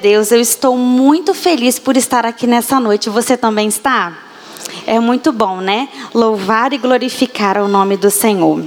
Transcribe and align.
Deus, 0.00 0.30
eu 0.30 0.40
estou 0.40 0.78
muito 0.78 1.34
feliz 1.34 1.76
por 1.76 1.96
estar 1.96 2.24
aqui 2.24 2.46
nessa 2.46 2.78
noite. 2.78 3.10
Você 3.10 3.36
também 3.36 3.66
está? 3.66 4.16
É 4.86 5.00
muito 5.00 5.32
bom, 5.32 5.56
né? 5.56 5.88
Louvar 6.14 6.72
e 6.72 6.78
glorificar 6.78 7.58
o 7.58 7.66
nome 7.66 7.96
do 7.96 8.08
Senhor. 8.08 8.64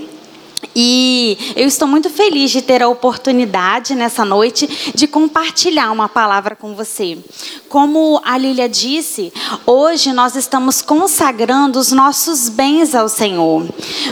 E 0.76 1.54
eu 1.56 1.66
estou 1.66 1.88
muito 1.88 2.10
feliz 2.10 2.52
de 2.52 2.62
ter 2.62 2.84
a 2.84 2.90
oportunidade 2.90 3.96
nessa 3.96 4.26
noite 4.26 4.92
de 4.94 5.08
compartilhar 5.08 5.90
uma 5.90 6.10
palavra 6.10 6.54
com 6.54 6.76
você. 6.76 7.18
Como 7.70 8.22
a 8.26 8.38
Lília 8.38 8.68
disse, 8.68 9.32
hoje 9.66 10.12
nós 10.12 10.36
estamos 10.36 10.82
consagrando 10.82 11.80
os 11.80 11.94
nossos 11.94 12.50
bens 12.50 12.94
ao 12.94 13.08
Senhor. 13.08 13.66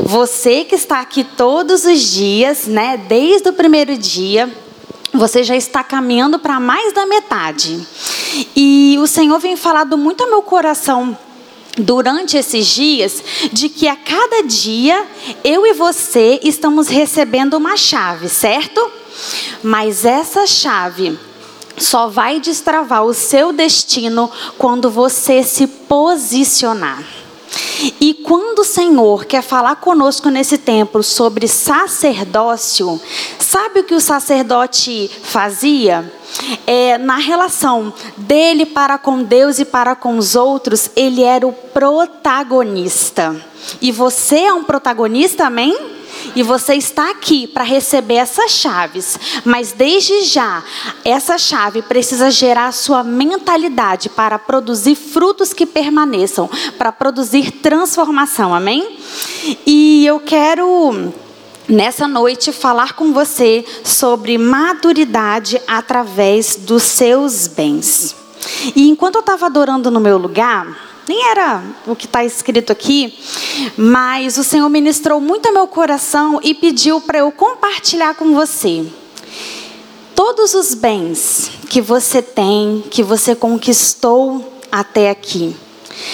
Você 0.03 0.63
que 0.63 0.75
está 0.75 1.01
aqui 1.01 1.25
todos 1.25 1.83
os 1.83 1.99
dias, 1.99 2.65
né, 2.65 2.95
desde 2.95 3.49
o 3.49 3.53
primeiro 3.53 3.97
dia, 3.97 4.62
você 5.13 5.43
já 5.43 5.55
está 5.55 5.83
caminhando 5.83 6.39
para 6.39 6.59
mais 6.59 6.91
da 6.93 7.05
metade. 7.05 7.85
E 8.55 8.97
o 8.99 9.07
Senhor 9.07 9.39
vem 9.39 9.55
falado 9.55 9.97
muito 9.97 10.23
ao 10.23 10.29
meu 10.29 10.41
coração 10.41 11.17
durante 11.77 12.37
esses 12.37 12.67
dias 12.67 13.23
de 13.51 13.69
que 13.69 13.87
a 13.87 13.95
cada 13.95 14.43
dia 14.43 15.05
eu 15.43 15.65
e 15.65 15.73
você 15.73 16.39
estamos 16.43 16.87
recebendo 16.87 17.55
uma 17.55 17.77
chave, 17.77 18.29
certo? 18.29 18.91
Mas 19.61 20.05
essa 20.05 20.45
chave 20.45 21.17
só 21.77 22.07
vai 22.07 22.39
destravar 22.39 23.03
o 23.03 23.13
seu 23.13 23.51
destino 23.51 24.29
quando 24.57 24.89
você 24.89 25.43
se 25.43 25.67
posicionar. 25.67 27.22
E 27.99 28.13
quando 28.13 28.59
o 28.59 28.65
Senhor 28.65 29.25
quer 29.25 29.41
falar 29.41 29.75
conosco 29.77 30.29
nesse 30.29 30.57
tempo 30.57 31.03
sobre 31.03 31.47
sacerdócio, 31.47 32.99
sabe 33.39 33.81
o 33.81 33.83
que 33.83 33.95
o 33.95 34.01
sacerdote 34.01 35.09
fazia? 35.21 36.11
É, 36.65 36.97
na 36.97 37.17
relação 37.17 37.93
dele 38.17 38.65
para 38.65 38.97
com 38.97 39.23
Deus 39.23 39.59
e 39.59 39.65
para 39.65 39.95
com 39.95 40.17
os 40.17 40.35
outros, 40.35 40.89
ele 40.95 41.21
era 41.21 41.45
o 41.45 41.53
protagonista. 41.53 43.35
E 43.81 43.91
você 43.91 44.39
é 44.39 44.53
um 44.53 44.63
protagonista, 44.63 45.45
amém? 45.45 46.02
E 46.35 46.43
você 46.43 46.75
está 46.75 47.11
aqui 47.11 47.47
para 47.47 47.63
receber 47.63 48.15
essas 48.15 48.51
chaves. 48.51 49.19
Mas 49.43 49.71
desde 49.71 50.23
já, 50.23 50.63
essa 51.03 51.37
chave 51.37 51.81
precisa 51.81 52.31
gerar 52.31 52.67
a 52.67 52.71
sua 52.71 53.03
mentalidade 53.03 54.09
para 54.09 54.39
produzir 54.39 54.95
frutos 54.95 55.53
que 55.53 55.65
permaneçam, 55.65 56.49
para 56.77 56.91
produzir 56.91 57.51
transformação. 57.51 58.53
Amém? 58.53 58.97
E 59.65 60.05
eu 60.05 60.19
quero 60.19 61.13
nessa 61.67 62.07
noite 62.07 62.51
falar 62.51 62.93
com 62.93 63.13
você 63.13 63.65
sobre 63.83 64.37
maturidade 64.37 65.61
através 65.67 66.55
dos 66.55 66.83
seus 66.83 67.47
bens. 67.47 68.15
E 68.75 68.89
enquanto 68.89 69.15
eu 69.15 69.21
estava 69.21 69.45
adorando 69.45 69.89
no 69.89 69.99
meu 69.99 70.17
lugar, 70.17 70.82
nem 71.07 71.29
era 71.29 71.63
o 71.85 71.95
que 71.95 72.05
está 72.05 72.23
escrito 72.23 72.71
aqui, 72.71 73.17
mas 73.75 74.37
o 74.37 74.43
Senhor 74.43 74.69
ministrou 74.69 75.19
muito 75.19 75.47
ao 75.47 75.53
meu 75.53 75.67
coração 75.67 76.39
e 76.41 76.53
pediu 76.53 77.01
para 77.01 77.19
eu 77.19 77.31
compartilhar 77.31 78.15
com 78.15 78.33
você. 78.33 78.85
Todos 80.15 80.53
os 80.53 80.73
bens 80.73 81.51
que 81.69 81.81
você 81.81 82.21
tem, 82.21 82.83
que 82.89 83.03
você 83.03 83.35
conquistou 83.35 84.53
até 84.71 85.09
aqui, 85.09 85.55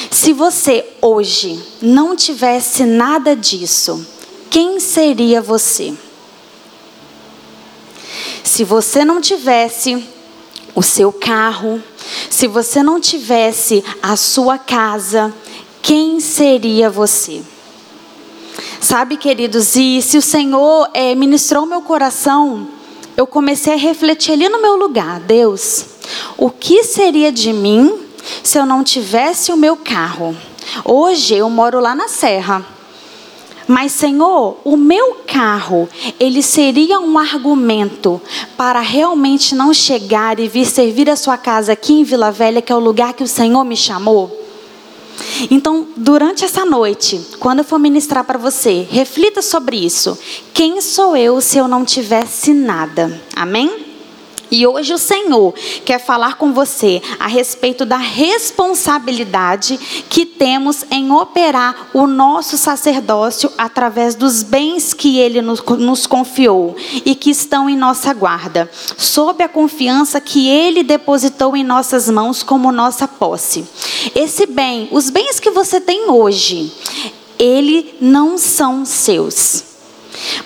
se 0.09 0.34
você 0.34 0.86
hoje 1.02 1.62
não 1.81 2.16
tivesse 2.16 2.84
nada 2.86 3.36
disso, 3.36 4.06
quem 4.50 4.80
seria 4.80 5.42
você? 5.42 5.94
Se 8.44 8.64
você 8.64 9.06
não 9.06 9.22
tivesse 9.22 10.03
o 10.75 10.81
seu 10.81 11.12
carro, 11.12 11.81
se 12.30 12.48
você 12.48 12.81
não 12.81 13.00
tivesse 13.00 13.84
a 14.02 14.16
sua 14.16 14.58
casa, 14.58 15.34
quem 15.81 16.20
seria 16.20 16.89
você? 16.89 17.42
Sabe, 18.80 19.18
queridos, 19.18 19.75
e 19.75 20.02
se 20.02 20.18
o 20.18 20.22
Senhor 20.22 20.90
é, 20.94 21.13
ministrou 21.16 21.66
meu 21.66 21.81
coração, 21.81 22.68
eu 23.18 23.28
comecei 23.28 23.74
a 23.74 23.78
refletir 23.78 24.34
ali 24.34 24.47
no 24.47 24.62
meu 24.62 24.75
lugar, 24.75 25.19
Deus, 25.19 25.85
o 26.38 26.50
que 26.50 26.84
seria 26.84 27.31
de 27.31 27.51
mim 27.51 28.00
se 28.41 28.57
eu 28.57 28.66
não 28.66 28.84
tivesse 28.84 29.51
o 29.51 29.57
meu 29.57 29.75
carro? 29.75 30.36
Hoje 30.86 31.36
eu 31.36 31.50
moro 31.50 31.80
lá 31.80 31.94
na 31.94 32.07
Serra. 32.07 32.78
Mas, 33.69 33.91
Senhor, 33.91 34.57
o 34.63 34.75
meu 34.75 35.18
carro, 35.28 35.88
ele 36.19 36.41
seria 36.41 37.00
um 37.00 37.19
argumento 37.19 38.19
para 38.57 38.80
realmente 38.80 39.53
não 39.53 39.72
chegar 39.72 40.40
e 40.40 40.47
vir 40.47 40.66
servir 40.66 41.07
a 41.07 41.16
sua 41.16 41.38
casa 41.38 41.74
aqui 41.74 41.94
em 41.94 42.03
Vila 42.03 42.31
Velha, 42.31 42.63
que 42.63 42.72
é 42.72 42.75
o 42.75 42.80
lugar 42.80 43.13
que 43.13 43.22
o 43.24 43.28
Senhor 43.28 43.63
me 43.63 43.78
chamou? 43.78 44.35
Então, 45.52 45.88
durante 45.96 46.44
essa 46.44 46.66
noite, 46.66 47.22
quando 47.40 47.59
eu 47.59 47.63
for 47.63 47.78
ministrar 47.78 48.24
para 48.24 48.40
você, 48.40 48.88
reflita 48.90 49.40
sobre 49.44 49.78
isso. 49.78 50.18
Quem 50.51 50.81
sou 50.81 51.16
eu 51.16 51.40
se 51.40 51.59
eu 51.59 51.68
não 51.68 51.86
tivesse 51.86 52.51
nada? 52.56 53.22
Amém? 53.36 53.88
E 54.52 54.66
hoje 54.66 54.94
o 54.94 54.98
Senhor 54.98 55.54
quer 55.86 56.00
falar 56.00 56.36
com 56.36 56.54
você 56.54 57.02
a 57.20 57.28
respeito 57.28 57.86
da 57.86 57.98
responsabilidade 57.98 59.78
que 60.10 60.26
temos 60.26 60.86
em 60.90 61.12
operar 61.12 61.90
o 61.94 62.08
nosso 62.08 62.58
sacerdócio 62.58 63.52
através 63.58 64.16
dos 64.16 64.44
bens 64.44 64.94
que 64.94 65.20
Ele 65.20 65.42
nos, 65.42 65.62
nos 65.62 66.08
confiou 66.08 66.76
e 67.06 67.16
que 67.16 67.30
estão 67.30 67.70
em 67.70 67.78
nossa 67.78 68.14
guarda, 68.14 68.70
sob 68.98 69.44
a 69.44 69.50
confiança 69.50 70.20
que 70.20 70.50
Ele 70.50 70.84
depositou 70.84 71.56
em 71.56 71.64
nossas 71.64 72.10
mãos 72.10 72.44
como 72.44 72.72
nossa 72.72 73.08
posse. 73.08 73.66
Esse 74.16 74.46
bem, 74.46 74.88
os 74.92 75.10
bens 75.10 75.40
que 75.40 75.52
você 75.52 75.80
tem 75.80 76.10
hoje, 76.10 76.72
ele 77.38 77.96
não 78.02 78.38
são 78.38 78.84
seus. 78.86 79.69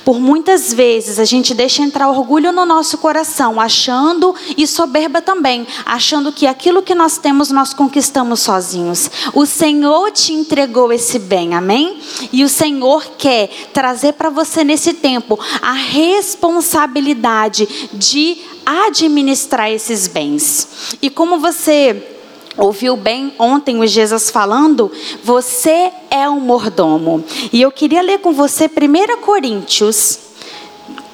Por 0.03 0.19
muitas 0.19 0.73
vezes 0.73 1.19
a 1.19 1.25
gente 1.25 1.53
deixa 1.53 1.81
entrar 1.81 2.09
orgulho 2.09 2.51
no 2.51 2.65
nosso 2.65 2.97
coração, 2.97 3.59
achando 3.59 4.35
e 4.57 4.67
soberba 4.67 5.21
também, 5.21 5.65
achando 5.85 6.31
que 6.31 6.45
aquilo 6.45 6.81
que 6.81 6.95
nós 6.95 7.17
temos 7.17 7.51
nós 7.51 7.73
conquistamos 7.73 8.41
sozinhos. 8.41 9.09
O 9.33 9.45
Senhor 9.45 10.11
te 10.11 10.33
entregou 10.33 10.91
esse 10.91 11.19
bem, 11.19 11.55
amém? 11.55 11.99
E 12.31 12.43
o 12.43 12.49
Senhor 12.49 13.05
quer 13.17 13.49
trazer 13.73 14.13
para 14.13 14.29
você 14.29 14.63
nesse 14.63 14.93
tempo 14.93 15.39
a 15.61 15.73
responsabilidade 15.73 17.89
de 17.93 18.37
administrar 18.65 19.71
esses 19.71 20.07
bens. 20.07 20.97
E 21.01 21.09
como 21.09 21.39
você 21.39 22.12
ouviu 22.57 22.95
bem 22.95 23.33
ontem 23.39 23.79
o 23.79 23.87
Jesus 23.87 24.29
falando, 24.29 24.91
você 25.23 25.91
é 26.09 26.29
um 26.29 26.39
mordomo. 26.39 27.23
E 27.51 27.61
eu 27.61 27.71
queria 27.71 28.01
ler 28.01 28.19
com 28.19 28.33
você 28.33 28.65
1 28.65 29.21
Coríntios 29.21 30.19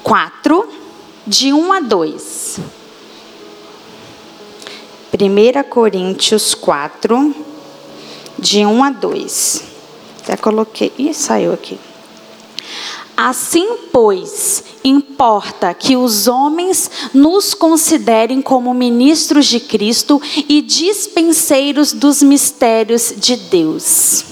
4, 0.02 0.68
de 1.26 1.52
1 1.52 1.72
a 1.72 1.80
2. 1.80 2.60
1 5.12 5.68
Coríntios 5.68 6.54
4, 6.54 7.34
de 8.38 8.64
1 8.64 8.84
a 8.84 8.90
2. 8.90 9.64
Até 10.22 10.36
coloquei. 10.36 10.92
Ih, 10.98 11.12
saiu 11.12 11.52
aqui. 11.52 11.78
Assim, 13.22 13.76
pois, 13.92 14.64
importa 14.82 15.74
que 15.74 15.94
os 15.94 16.26
homens 16.26 16.90
nos 17.12 17.52
considerem 17.52 18.40
como 18.40 18.72
ministros 18.72 19.44
de 19.44 19.60
Cristo 19.60 20.22
e 20.48 20.62
dispenseiros 20.62 21.92
dos 21.92 22.22
mistérios 22.22 23.12
de 23.14 23.36
Deus. 23.36 24.24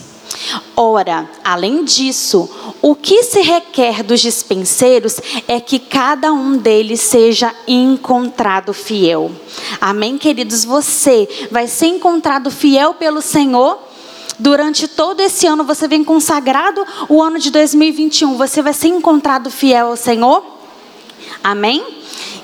Ora, 0.74 1.28
além 1.44 1.84
disso, 1.84 2.48
o 2.80 2.94
que 2.94 3.22
se 3.24 3.42
requer 3.42 4.02
dos 4.02 4.22
dispenseiros 4.22 5.20
é 5.46 5.60
que 5.60 5.78
cada 5.78 6.32
um 6.32 6.56
deles 6.56 7.02
seja 7.02 7.54
encontrado 7.66 8.72
fiel. 8.72 9.30
Amém, 9.82 10.16
queridos? 10.16 10.64
Você 10.64 11.28
vai 11.50 11.68
ser 11.68 11.88
encontrado 11.88 12.50
fiel 12.50 12.94
pelo 12.94 13.20
Senhor 13.20 13.87
durante 14.38 14.86
todo 14.86 15.20
esse 15.20 15.46
ano 15.46 15.64
você 15.64 15.88
vem 15.88 16.04
consagrado 16.04 16.84
o 17.08 17.22
ano 17.22 17.38
de 17.38 17.50
2021, 17.50 18.36
você 18.36 18.62
vai 18.62 18.72
ser 18.72 18.88
encontrado 18.88 19.50
fiel 19.50 19.88
ao 19.88 19.96
Senhor? 19.96 20.44
Amém? 21.42 21.84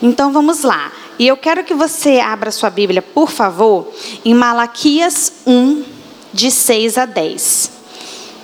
Então 0.03 0.33
vamos 0.33 0.63
lá. 0.63 0.93
E 1.19 1.27
eu 1.27 1.37
quero 1.37 1.63
que 1.63 1.75
você 1.75 2.19
abra 2.19 2.51
sua 2.51 2.71
Bíblia, 2.71 3.01
por 3.01 3.31
favor, 3.31 3.89
em 4.25 4.35
Malaquias 4.35 5.33
1, 5.47 5.85
de 6.33 6.51
6 6.51 6.99
a 6.99 7.07
10. 7.07 7.71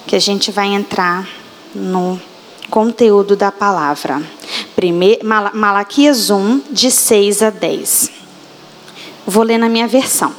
Que 0.06 0.14
a 0.14 0.20
gente 0.20 0.52
vai 0.52 0.68
entrar 0.68 1.28
no 1.74 2.20
conteúdo 2.70 3.34
da 3.34 3.50
palavra. 3.50 4.22
Primeiro, 4.76 5.26
Malaquias 5.26 6.30
1, 6.30 6.62
de 6.70 6.90
6 6.90 7.42
a 7.42 7.50
10. 7.50 8.10
Vou 9.26 9.42
ler 9.42 9.58
na 9.58 9.68
minha 9.68 9.88
versão. 9.88 10.32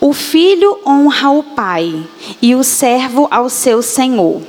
O 0.00 0.12
filho 0.12 0.78
honra 0.86 1.30
o 1.30 1.42
pai 1.42 2.06
e 2.42 2.54
o 2.54 2.62
servo 2.62 3.26
ao 3.30 3.48
seu 3.48 3.82
senhor. 3.82 4.42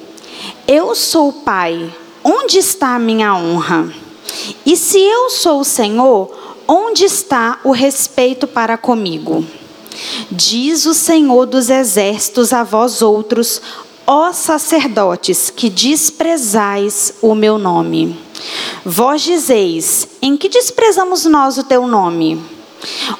Eu 0.68 0.96
sou 0.96 1.30
o 1.30 1.34
pai, 1.34 1.94
onde 2.24 2.57
está 2.57 2.96
a 2.96 3.00
minha 3.00 3.36
honra? 3.36 3.92
E 4.66 4.75
se 4.75 5.00
eu 5.00 5.30
sou 5.30 5.62
o 5.62 5.66
senhor, 5.66 6.30
onde 6.68 7.06
está 7.06 7.60
o 7.63 7.72
respeito 7.72 8.48
para 8.48 8.78
comigo? 8.78 9.46
Diz 10.30 10.86
o 10.86 10.94
Senhor 10.94 11.46
dos 11.46 11.69
exércitos 11.69 12.52
a 12.52 12.63
vós 12.63 13.02
outros, 13.02 13.62
ó 14.06 14.31
sacerdotes, 14.34 15.50
que 15.50 15.69
desprezais 15.69 17.13
o 17.22 17.34
meu 17.34 17.57
nome. 17.57 18.18
Vós 18.84 19.22
dizeis: 19.22 20.07
em 20.22 20.36
que 20.36 20.50
desprezamos 20.50 21.25
nós 21.25 21.57
o 21.57 21.63
teu 21.63 21.88
nome? 21.88 22.55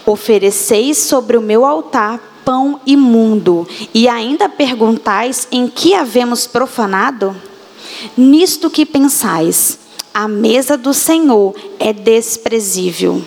Ofereceis 0.06 0.97
sobre 0.97 1.38
o 1.38 1.41
meu 1.41 1.65
altar 1.65 2.19
pão 2.45 2.79
imundo, 2.85 3.67
e 3.91 4.07
ainda 4.07 4.47
perguntais 4.47 5.47
em 5.51 5.67
que 5.67 5.95
havemos 5.95 6.45
profanado? 6.45 7.35
Nisto 8.15 8.69
que 8.69 8.85
pensais, 8.85 9.79
a 10.13 10.27
mesa 10.27 10.77
do 10.77 10.94
Senhor 10.94 11.56
é 11.79 11.91
desprezível. 11.91 13.21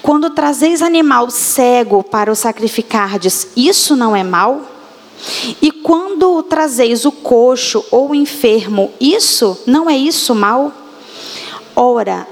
Quando 0.00 0.30
trazeis 0.30 0.80
animal 0.80 1.28
cego 1.30 2.02
para 2.02 2.32
o 2.32 2.36
sacrificardes, 2.36 3.48
isso 3.56 3.94
não 3.94 4.16
é 4.16 4.22
mal? 4.22 4.62
E 5.60 5.70
quando 5.70 6.42
trazeis 6.42 7.04
o 7.04 7.12
coxo 7.12 7.84
ou 7.90 8.10
o 8.10 8.14
enfermo, 8.14 8.92
isso 9.00 9.58
não 9.66 9.90
é 9.90 9.96
isso 9.96 10.34
mal? 10.34 10.72
Ora, 11.74 12.26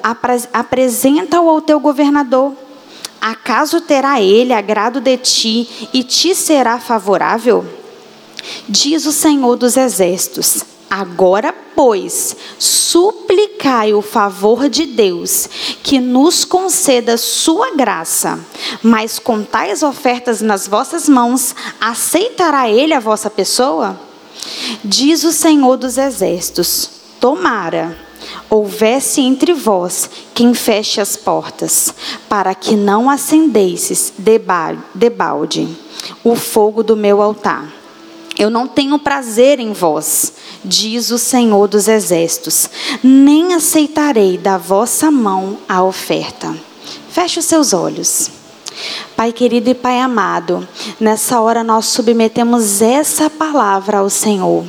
apresenta-o 0.53 1.49
ao 1.49 1.61
teu 1.61 1.79
governador. 1.79 2.53
Acaso 3.25 3.81
terá 3.81 4.21
ele 4.21 4.53
agrado 4.53 5.01
de 5.01 5.17
ti 5.17 5.89
e 5.95 6.03
te 6.03 6.35
será 6.35 6.79
favorável? 6.79 7.65
Diz 8.69 9.07
o 9.07 9.13
Senhor 9.13 9.57
dos 9.57 9.79
Exércitos: 9.79 10.63
Agora, 10.91 11.51
pois, 11.75 12.37
suplicai 12.59 13.95
o 13.95 14.03
favor 14.03 14.69
de 14.69 14.85
Deus, 14.85 15.49
que 15.83 15.99
nos 16.01 16.45
conceda 16.45 17.17
sua 17.17 17.75
graça. 17.75 18.39
Mas 18.83 19.19
com 19.19 19.43
tais 19.43 19.83
ofertas 19.83 20.43
nas 20.43 20.69
vossas 20.69 21.09
mãos, 21.09 21.57
aceitará 21.81 22.69
ele 22.69 22.93
a 22.93 23.01
vossa 23.01 23.31
pessoa? 23.31 23.99
Diz 24.85 25.25
o 25.25 25.33
Senhor 25.33 25.79
dos 25.79 25.97
Exércitos: 25.97 26.91
Tomara 27.19 28.04
houvesse 28.49 29.21
entre 29.21 29.53
vós 29.53 30.09
quem 30.35 30.55
feche 30.55 31.01
as 31.01 31.17
portas, 31.17 31.95
para 32.29 32.55
que 32.55 32.77
não 32.77 33.09
acendesses 33.11 34.13
debalde 34.19 35.69
o 36.23 36.35
fogo 36.35 36.83
do 36.83 36.97
meu 36.97 37.23
altar. 37.23 37.73
Eu 38.37 38.51
não 38.51 38.67
tenho 38.67 38.99
prazer 38.99 39.61
em 39.61 39.73
vós, 39.73 40.33
diz 40.65 41.11
o 41.11 41.19
Senhor 41.19 41.69
dos 41.69 41.87
Exércitos, 41.87 42.69
nem 43.03 43.55
aceitarei 43.55 44.37
da 44.37 44.59
vossa 44.59 45.11
mão 45.11 45.59
a 45.69 45.83
oferta. 45.85 46.55
Feche 47.11 47.39
os 47.39 47.45
seus 47.45 47.73
olhos. 47.73 48.31
Pai 49.15 49.33
querido 49.33 49.71
e 49.71 49.75
Pai 49.75 50.01
amado, 50.01 50.67
nessa 50.99 51.41
hora 51.41 51.63
nós 51.63 51.87
submetemos 51.87 52.83
essa 52.83 53.31
palavra 53.31 53.99
ao 53.99 54.11
Senhor. 54.11 54.65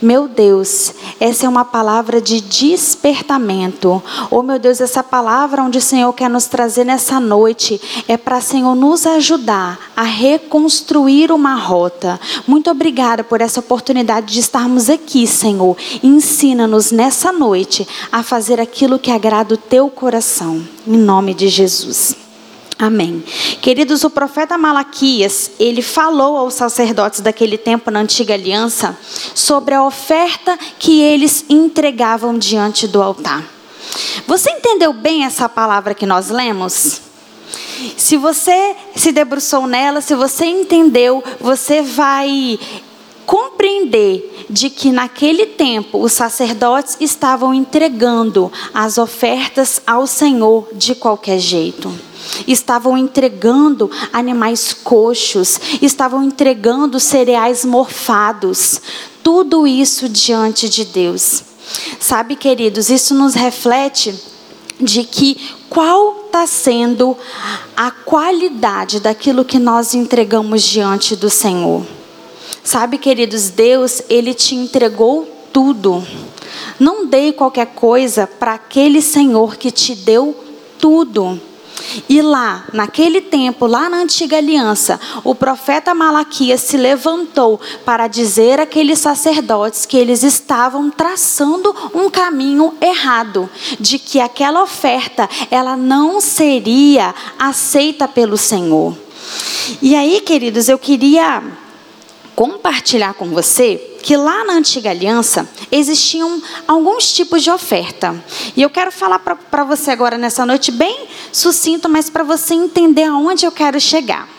Meu 0.00 0.28
Deus, 0.28 0.92
essa 1.20 1.46
é 1.46 1.48
uma 1.48 1.64
palavra 1.64 2.20
de 2.20 2.40
despertamento. 2.40 4.02
Oh, 4.30 4.42
meu 4.42 4.58
Deus, 4.58 4.80
essa 4.80 5.02
palavra 5.02 5.62
onde 5.62 5.78
o 5.78 5.82
Senhor 5.82 6.12
quer 6.12 6.28
nos 6.28 6.46
trazer 6.46 6.84
nessa 6.84 7.20
noite 7.20 7.80
é 8.08 8.16
para, 8.16 8.40
Senhor, 8.40 8.74
nos 8.74 9.06
ajudar 9.06 9.78
a 9.96 10.02
reconstruir 10.02 11.30
uma 11.30 11.54
rota. 11.54 12.20
Muito 12.46 12.70
obrigada 12.70 13.22
por 13.22 13.40
essa 13.40 13.60
oportunidade 13.60 14.32
de 14.32 14.40
estarmos 14.40 14.90
aqui, 14.90 15.26
Senhor. 15.26 15.76
Ensina-nos 16.02 16.90
nessa 16.90 17.32
noite 17.32 17.86
a 18.10 18.22
fazer 18.22 18.60
aquilo 18.60 18.98
que 18.98 19.10
agrada 19.10 19.54
o 19.54 19.58
teu 19.58 19.88
coração. 19.88 20.62
Em 20.86 20.96
nome 20.96 21.34
de 21.34 21.48
Jesus. 21.48 22.23
Amém. 22.84 23.24
Queridos, 23.62 24.04
o 24.04 24.10
profeta 24.10 24.58
Malaquias, 24.58 25.52
ele 25.58 25.80
falou 25.80 26.36
aos 26.36 26.52
sacerdotes 26.52 27.20
daquele 27.20 27.56
tempo 27.56 27.90
na 27.90 28.00
antiga 28.00 28.34
aliança 28.34 28.94
sobre 29.34 29.72
a 29.72 29.82
oferta 29.82 30.58
que 30.78 31.00
eles 31.00 31.46
entregavam 31.48 32.38
diante 32.38 32.86
do 32.86 33.02
altar. 33.02 33.42
Você 34.26 34.50
entendeu 34.50 34.92
bem 34.92 35.24
essa 35.24 35.48
palavra 35.48 35.94
que 35.94 36.04
nós 36.04 36.28
lemos? 36.28 37.00
Se 37.96 38.18
você 38.18 38.76
se 38.94 39.12
debruçou 39.12 39.66
nela, 39.66 40.02
se 40.02 40.14
você 40.14 40.44
entendeu, 40.44 41.24
você 41.40 41.80
vai 41.80 42.58
compreender 43.26 44.46
de 44.48 44.70
que 44.70 44.92
naquele 44.92 45.46
tempo 45.46 46.02
os 46.02 46.12
sacerdotes 46.12 46.96
estavam 47.00 47.54
entregando 47.54 48.50
as 48.72 48.98
ofertas 48.98 49.80
ao 49.86 50.06
Senhor 50.06 50.68
de 50.72 50.94
qualquer 50.94 51.38
jeito 51.38 51.92
estavam 52.46 52.96
entregando 52.96 53.90
animais 54.12 54.72
coxos, 54.72 55.60
estavam 55.82 56.22
entregando 56.22 56.98
cereais 56.98 57.64
morfados, 57.64 58.80
tudo 59.22 59.66
isso 59.66 60.08
diante 60.08 60.68
de 60.68 60.84
Deus. 60.84 61.42
Sabe, 61.98 62.36
queridos, 62.36 62.90
isso 62.90 63.14
nos 63.14 63.34
reflete 63.34 64.14
de 64.80 65.04
que 65.04 65.36
qual 65.68 66.24
está 66.26 66.46
sendo 66.46 67.16
a 67.76 67.90
qualidade 67.90 69.00
daquilo 69.00 69.44
que 69.44 69.58
nós 69.58 69.94
entregamos 69.94 70.62
diante 70.62 71.16
do 71.16 71.30
Senhor. 71.30 71.86
Sabe, 72.64 72.96
queridos, 72.96 73.50
Deus, 73.50 74.02
Ele 74.08 74.32
te 74.32 74.54
entregou 74.54 75.28
tudo. 75.52 76.02
Não 76.80 77.06
dei 77.06 77.30
qualquer 77.30 77.66
coisa 77.66 78.26
para 78.26 78.54
aquele 78.54 79.02
Senhor 79.02 79.56
que 79.56 79.70
te 79.70 79.94
deu 79.94 80.34
tudo. 80.78 81.38
E 82.08 82.22
lá, 82.22 82.64
naquele 82.72 83.20
tempo, 83.20 83.66
lá 83.66 83.90
na 83.90 83.98
antiga 83.98 84.38
aliança, 84.38 84.98
o 85.22 85.34
profeta 85.34 85.94
Malaquias 85.94 86.62
se 86.62 86.78
levantou 86.78 87.60
para 87.84 88.08
dizer 88.08 88.58
àqueles 88.58 88.98
sacerdotes 88.98 89.84
que 89.84 89.98
eles 89.98 90.22
estavam 90.22 90.90
traçando 90.90 91.74
um 91.94 92.08
caminho 92.08 92.74
errado, 92.80 93.48
de 93.78 93.98
que 93.98 94.20
aquela 94.20 94.62
oferta 94.62 95.28
ela 95.50 95.76
não 95.76 96.18
seria 96.18 97.14
aceita 97.38 98.08
pelo 98.08 98.38
Senhor. 98.38 98.96
E 99.82 99.94
aí, 99.94 100.20
queridos, 100.20 100.68
eu 100.68 100.78
queria 100.78 101.42
compartilhar 102.34 103.14
com 103.14 103.26
você 103.28 103.76
que 104.02 104.16
lá 104.16 104.44
na 104.44 104.54
antiga 104.54 104.90
aliança 104.90 105.48
existiam 105.72 106.42
alguns 106.68 107.12
tipos 107.12 107.42
de 107.42 107.50
oferta. 107.50 108.14
E 108.54 108.60
eu 108.62 108.68
quero 108.68 108.92
falar 108.92 109.18
para 109.18 109.64
você 109.64 109.90
agora 109.90 110.18
nessa 110.18 110.44
noite 110.44 110.70
bem 110.70 111.06
sucinto, 111.32 111.88
mas 111.88 112.10
para 112.10 112.22
você 112.22 112.54
entender 112.54 113.04
aonde 113.04 113.46
eu 113.46 113.52
quero 113.52 113.80
chegar. 113.80 114.33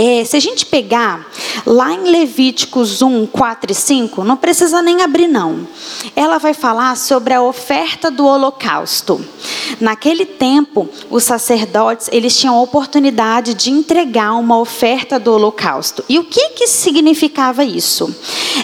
É, 0.00 0.24
se 0.24 0.36
a 0.36 0.40
gente 0.40 0.64
pegar 0.64 1.26
lá 1.66 1.92
em 1.92 2.04
Levíticos 2.04 3.02
1, 3.02 3.26
4 3.26 3.72
e 3.72 3.74
5, 3.74 4.22
não 4.22 4.36
precisa 4.36 4.80
nem 4.80 5.02
abrir, 5.02 5.26
não. 5.26 5.66
Ela 6.14 6.38
vai 6.38 6.54
falar 6.54 6.96
sobre 6.96 7.34
a 7.34 7.42
oferta 7.42 8.08
do 8.08 8.24
holocausto. 8.24 9.20
Naquele 9.80 10.24
tempo, 10.24 10.88
os 11.10 11.24
sacerdotes 11.24 12.08
eles 12.12 12.38
tinham 12.38 12.54
a 12.54 12.62
oportunidade 12.62 13.54
de 13.54 13.72
entregar 13.72 14.34
uma 14.34 14.60
oferta 14.60 15.18
do 15.18 15.32
holocausto. 15.32 16.04
E 16.08 16.16
o 16.16 16.24
que, 16.24 16.50
que 16.50 16.68
significava 16.68 17.64
isso? 17.64 18.14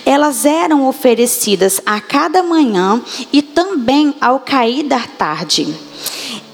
Elas 0.06 0.46
eram 0.46 0.86
oferecidas 0.86 1.80
a 1.84 2.00
cada 2.00 2.44
manhã 2.44 3.02
e 3.32 3.42
também 3.42 4.14
ao 4.20 4.38
cair 4.38 4.84
da 4.84 5.00
tarde 5.00 5.83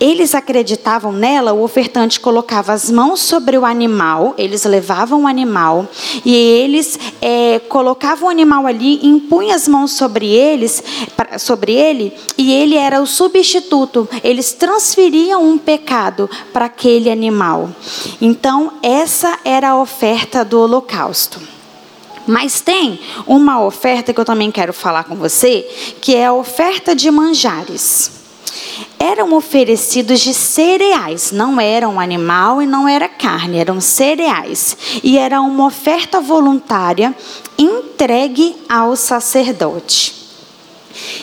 eles 0.00 0.34
acreditavam 0.34 1.12
nela, 1.12 1.52
o 1.52 1.62
ofertante 1.62 2.18
colocava 2.18 2.72
as 2.72 2.90
mãos 2.90 3.20
sobre 3.20 3.58
o 3.58 3.66
animal, 3.66 4.34
eles 4.38 4.64
levavam 4.64 5.24
o 5.24 5.26
animal 5.26 5.86
e 6.24 6.34
eles 6.34 6.98
é, 7.20 7.58
colocavam 7.68 8.28
o 8.28 8.30
animal 8.30 8.66
ali, 8.66 9.06
impunham 9.06 9.54
as 9.54 9.68
mãos 9.68 9.92
sobre 9.92 10.26
eles, 10.26 10.82
sobre 11.38 11.72
ele, 11.74 12.14
e 12.38 12.50
ele 12.50 12.76
era 12.76 13.02
o 13.02 13.06
substituto. 13.06 14.08
Eles 14.24 14.54
transferiam 14.54 15.44
um 15.44 15.58
pecado 15.58 16.30
para 16.50 16.64
aquele 16.64 17.10
animal. 17.10 17.68
Então 18.22 18.72
essa 18.82 19.38
era 19.44 19.70
a 19.70 19.80
oferta 19.80 20.42
do 20.42 20.60
holocausto. 20.60 21.38
Mas 22.26 22.60
tem 22.62 23.00
uma 23.26 23.62
oferta 23.62 24.14
que 24.14 24.20
eu 24.20 24.24
também 24.24 24.50
quero 24.50 24.72
falar 24.72 25.04
com 25.04 25.16
você, 25.16 25.68
que 26.00 26.14
é 26.14 26.26
a 26.26 26.32
oferta 26.32 26.94
de 26.94 27.10
manjares 27.10 28.19
eram 28.98 29.34
oferecidos 29.34 30.20
de 30.20 30.34
cereais, 30.34 31.32
não 31.32 31.60
era 31.60 31.88
um 31.88 31.98
animal 31.98 32.60
e 32.60 32.66
não 32.66 32.86
era 32.86 33.08
carne, 33.08 33.58
eram 33.58 33.80
cereais. 33.80 34.76
E 35.02 35.18
era 35.18 35.40
uma 35.40 35.66
oferta 35.66 36.20
voluntária 36.20 37.14
entregue 37.58 38.56
ao 38.68 38.94
sacerdote. 38.96 40.19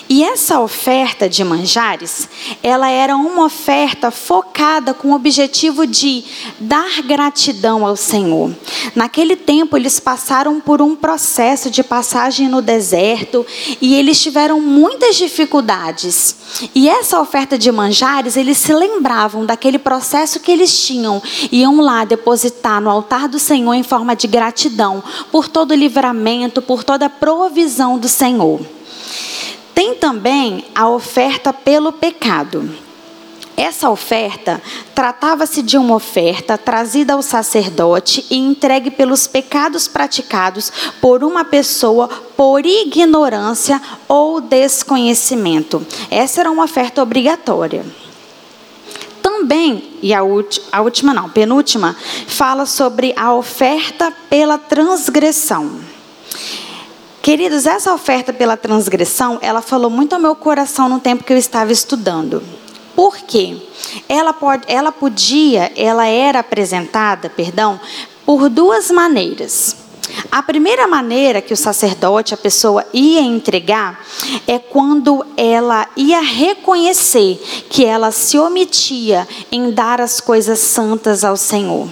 E 0.10 0.24
essa 0.24 0.60
oferta 0.60 1.28
de 1.28 1.44
manjares, 1.44 2.30
ela 2.64 2.90
era 2.90 3.16
uma 3.16 3.46
oferta 3.46 4.10
focada 4.10 4.94
com 4.94 5.10
o 5.10 5.16
objetivo 5.16 5.86
de 5.86 6.24
dar 6.60 7.02
gratidão 7.02 7.86
ao 7.86 7.96
Senhor. 7.96 8.56
Naquele 8.96 9.36
tempo, 9.36 9.76
eles 9.76 10.00
passaram 10.00 10.62
por 10.62 10.82
um 10.82 10.96
processo 10.96 11.70
de 11.70 11.84
passagem 11.84 12.48
no 12.48 12.62
deserto 12.62 13.46
e 13.82 13.96
eles 13.96 14.22
tiveram 14.22 14.62
muitas 14.62 15.16
dificuldades. 15.18 16.36
E 16.74 16.88
essa 16.88 17.20
oferta 17.20 17.58
de 17.58 17.72
manjares, 17.72 18.38
eles 18.38 18.58
se 18.58 18.74
lembravam 18.74 19.46
daquele 19.46 19.78
processo 19.78 20.40
que 20.40 20.52
eles 20.52 20.86
tinham, 20.86 21.22
iam 21.52 21.82
lá 21.82 22.06
depositar 22.06 22.82
no 22.82 22.90
altar 22.90 23.28
do 23.28 23.40
Senhor 23.40 23.74
em 23.74 23.84
forma 23.84 24.16
de 24.16 24.28
gratidão 24.28 25.04
por 25.32 25.50
todo 25.50 25.72
o 25.72 25.76
livramento, 25.76 26.62
por 26.62 26.84
toda 26.84 27.08
a 27.08 27.10
provisão 27.10 28.00
do 28.00 28.08
Senhor. 28.08 28.77
Tem 29.78 29.94
também 29.94 30.66
a 30.74 30.90
oferta 30.90 31.54
pelo 31.54 31.92
pecado. 31.94 32.68
Essa 33.56 33.92
oferta 33.92 34.60
tratava-se 34.96 35.62
de 35.62 35.78
uma 35.78 35.94
oferta 35.94 36.58
trazida 36.58 37.14
ao 37.14 37.22
sacerdote 37.22 38.26
e 38.32 38.38
entregue 38.38 38.90
pelos 38.90 39.28
pecados 39.28 39.88
praticados 39.88 40.72
por 41.00 41.24
uma 41.24 41.46
pessoa 41.46 42.08
por 42.36 42.66
ignorância 42.66 43.80
ou 44.08 44.42
desconhecimento. 44.42 45.86
Essa 46.10 46.40
era 46.40 46.50
uma 46.50 46.64
oferta 46.64 47.04
obrigatória. 47.04 47.86
Também, 49.22 49.92
e 50.02 50.12
a, 50.12 50.22
a 50.72 50.82
última 50.82 51.14
não, 51.14 51.30
penúltima, 51.30 51.96
fala 52.26 52.66
sobre 52.66 53.14
a 53.16 53.32
oferta 53.32 54.12
pela 54.28 54.58
transgressão. 54.58 55.87
Queridos, 57.28 57.66
essa 57.66 57.94
oferta 57.94 58.32
pela 58.32 58.56
transgressão, 58.56 59.38
ela 59.42 59.62
falou 59.62 59.90
muito 59.90 60.14
ao 60.14 60.22
meu 60.22 60.34
coração 60.34 60.88
no 60.88 60.98
tempo 60.98 61.26
que 61.26 61.34
eu 61.34 61.38
estava 61.38 61.74
estudando. 61.74 62.42
Por 62.96 63.18
quê? 63.18 63.58
Ela, 64.08 64.32
pode, 64.32 64.64
ela 64.66 64.94
podia, 64.94 65.70
ela 65.76 66.08
era 66.08 66.40
apresentada, 66.40 67.30
perdão, 67.30 67.78
por 68.26 68.48
duas 68.48 68.90
maneiras. 68.90 69.76
A 70.32 70.42
primeira 70.42 70.88
maneira 70.88 71.42
que 71.42 71.54
o 71.54 71.58
sacerdote, 71.58 72.34
a 72.34 72.38
pessoa 72.38 72.86
ia 72.94 73.20
entregar, 73.20 74.06
é 74.48 74.58
quando 74.58 75.26
ela 75.36 75.86
ia 75.98 76.22
reconhecer 76.22 77.42
que 77.70 77.84
ela 77.84 78.10
se 78.10 78.40
omitia 78.40 79.28
em 79.52 79.70
dar 79.72 80.00
as 80.00 80.22
coisas 80.22 80.60
santas 80.60 81.26
ao 81.26 81.36
Senhor. 81.36 81.90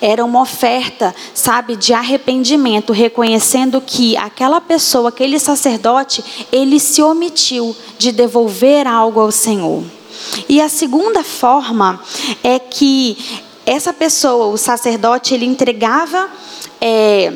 Era 0.00 0.24
uma 0.24 0.40
oferta, 0.42 1.14
sabe, 1.34 1.76
de 1.76 1.92
arrependimento, 1.92 2.92
reconhecendo 2.92 3.80
que 3.80 4.16
aquela 4.16 4.60
pessoa, 4.60 5.08
aquele 5.08 5.38
sacerdote, 5.38 6.24
ele 6.52 6.78
se 6.80 7.02
omitiu 7.02 7.76
de 7.98 8.12
devolver 8.12 8.86
algo 8.86 9.20
ao 9.20 9.32
Senhor. 9.32 9.82
E 10.48 10.60
a 10.60 10.68
segunda 10.68 11.22
forma 11.22 12.00
é 12.42 12.58
que 12.58 13.16
essa 13.64 13.92
pessoa, 13.92 14.46
o 14.46 14.56
sacerdote, 14.56 15.34
ele 15.34 15.44
entregava. 15.44 16.28
É, 16.80 17.32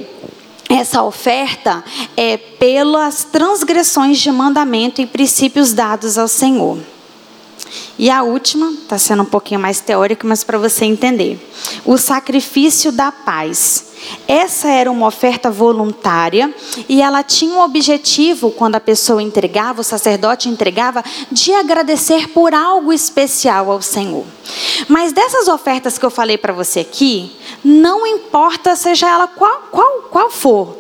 essa 0.68 1.02
oferta 1.02 1.84
é 2.16 2.38
pelas 2.38 3.24
transgressões 3.24 4.18
de 4.18 4.32
mandamento 4.32 5.02
e 5.02 5.06
princípios 5.06 5.74
dados 5.74 6.16
ao 6.16 6.26
Senhor. 6.26 6.78
E 7.98 8.10
a 8.10 8.22
última, 8.22 8.70
está 8.70 8.98
sendo 8.98 9.22
um 9.22 9.26
pouquinho 9.26 9.60
mais 9.60 9.80
teórica, 9.80 10.26
mas 10.26 10.42
para 10.44 10.58
você 10.58 10.84
entender. 10.84 11.38
O 11.84 11.96
sacrifício 11.96 12.90
da 12.92 13.12
paz. 13.12 13.92
Essa 14.26 14.68
era 14.68 14.90
uma 14.90 15.06
oferta 15.06 15.50
voluntária 15.50 16.52
e 16.88 17.00
ela 17.00 17.22
tinha 17.22 17.54
um 17.54 17.62
objetivo, 17.62 18.50
quando 18.50 18.74
a 18.74 18.80
pessoa 18.80 19.22
entregava, 19.22 19.80
o 19.80 19.84
sacerdote 19.84 20.48
entregava, 20.48 21.04
de 21.30 21.52
agradecer 21.54 22.28
por 22.28 22.52
algo 22.52 22.92
especial 22.92 23.70
ao 23.70 23.80
Senhor. 23.80 24.24
Mas 24.88 25.12
dessas 25.12 25.46
ofertas 25.46 25.98
que 25.98 26.04
eu 26.04 26.10
falei 26.10 26.36
para 26.36 26.52
você 26.52 26.80
aqui, 26.80 27.32
não 27.62 28.06
importa 28.06 28.74
seja 28.74 29.08
ela 29.08 29.28
qual, 29.28 29.62
qual, 29.70 30.02
qual 30.10 30.30
for, 30.30 30.78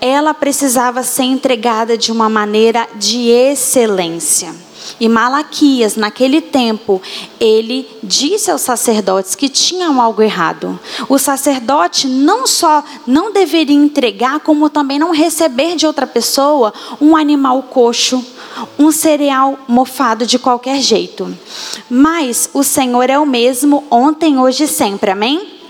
ela 0.00 0.34
precisava 0.34 1.02
ser 1.02 1.24
entregada 1.24 1.96
de 1.96 2.10
uma 2.10 2.28
maneira 2.28 2.88
de 2.96 3.28
excelência. 3.28 4.54
E 4.98 5.08
Malaquias, 5.08 5.96
naquele 5.96 6.40
tempo, 6.40 7.00
ele 7.40 7.88
disse 8.02 8.50
aos 8.50 8.62
sacerdotes 8.62 9.34
que 9.34 9.48
tinham 9.48 10.00
algo 10.00 10.22
errado. 10.22 10.78
O 11.08 11.18
sacerdote 11.18 12.06
não 12.06 12.46
só 12.46 12.84
não 13.06 13.32
deveria 13.32 13.76
entregar, 13.76 14.40
como 14.40 14.70
também 14.70 14.98
não 14.98 15.10
receber 15.12 15.76
de 15.76 15.86
outra 15.86 16.06
pessoa 16.06 16.72
um 17.00 17.16
animal 17.16 17.62
coxo, 17.64 18.24
um 18.78 18.90
cereal 18.92 19.58
mofado 19.66 20.26
de 20.26 20.38
qualquer 20.38 20.80
jeito. 20.80 21.36
Mas 21.88 22.50
o 22.52 22.62
Senhor 22.62 23.08
é 23.08 23.18
o 23.18 23.26
mesmo 23.26 23.84
ontem, 23.90 24.38
hoje 24.38 24.64
e 24.64 24.68
sempre. 24.68 25.10
Amém? 25.10 25.61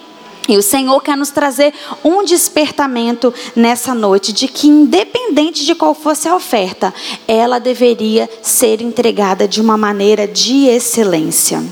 E 0.48 0.56
o 0.56 0.62
Senhor 0.62 1.00
quer 1.00 1.16
nos 1.16 1.30
trazer 1.30 1.72
um 2.02 2.24
despertamento 2.24 3.32
nessa 3.54 3.94
noite 3.94 4.32
de 4.32 4.48
que, 4.48 4.66
independente 4.66 5.64
de 5.64 5.74
qual 5.74 5.94
fosse 5.94 6.28
a 6.28 6.34
oferta, 6.34 6.92
ela 7.28 7.60
deveria 7.60 8.28
ser 8.42 8.82
entregada 8.82 9.46
de 9.46 9.60
uma 9.60 9.76
maneira 9.76 10.26
de 10.26 10.66
excelência. 10.66 11.62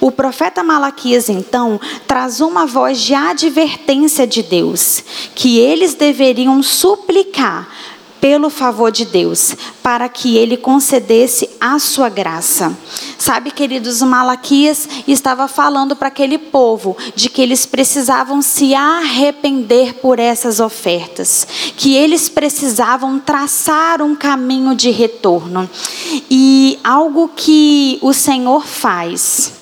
O 0.00 0.10
profeta 0.10 0.62
Malaquias, 0.62 1.28
então, 1.28 1.78
traz 2.06 2.40
uma 2.40 2.64
voz 2.64 3.00
de 3.00 3.14
advertência 3.14 4.26
de 4.26 4.42
Deus, 4.42 5.04
que 5.34 5.58
eles 5.58 5.94
deveriam 5.94 6.62
suplicar 6.62 7.68
pelo 8.20 8.50
favor 8.50 8.90
de 8.90 9.04
Deus, 9.04 9.54
para 9.82 10.08
que 10.08 10.36
ele 10.36 10.56
concedesse 10.56 11.48
a 11.60 11.78
sua 11.78 12.08
graça. 12.08 12.76
Sabe, 13.18 13.50
queridos, 13.50 14.02
Malaquias 14.02 14.88
estava 15.06 15.48
falando 15.48 15.94
para 15.94 16.08
aquele 16.08 16.38
povo 16.38 16.96
de 17.14 17.28
que 17.28 17.42
eles 17.42 17.66
precisavam 17.66 18.40
se 18.42 18.74
arrepender 18.74 19.94
por 19.94 20.18
essas 20.18 20.60
ofertas, 20.60 21.46
que 21.76 21.94
eles 21.94 22.28
precisavam 22.28 23.18
traçar 23.18 24.02
um 24.02 24.14
caminho 24.14 24.74
de 24.74 24.90
retorno. 24.90 25.68
E 26.30 26.78
algo 26.82 27.30
que 27.34 27.98
o 28.02 28.12
Senhor 28.12 28.66
faz, 28.66 29.52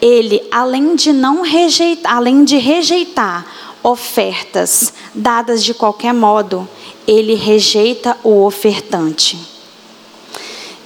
ele 0.00 0.42
além 0.50 0.94
de 0.94 1.12
não 1.12 1.42
rejeitar, 1.42 2.16
além 2.16 2.44
de 2.44 2.56
rejeitar 2.56 3.46
ofertas 3.82 4.92
dadas 5.14 5.64
de 5.64 5.72
qualquer 5.72 6.12
modo, 6.12 6.68
ele 7.10 7.34
rejeita 7.34 8.16
o 8.22 8.44
ofertante. 8.44 9.36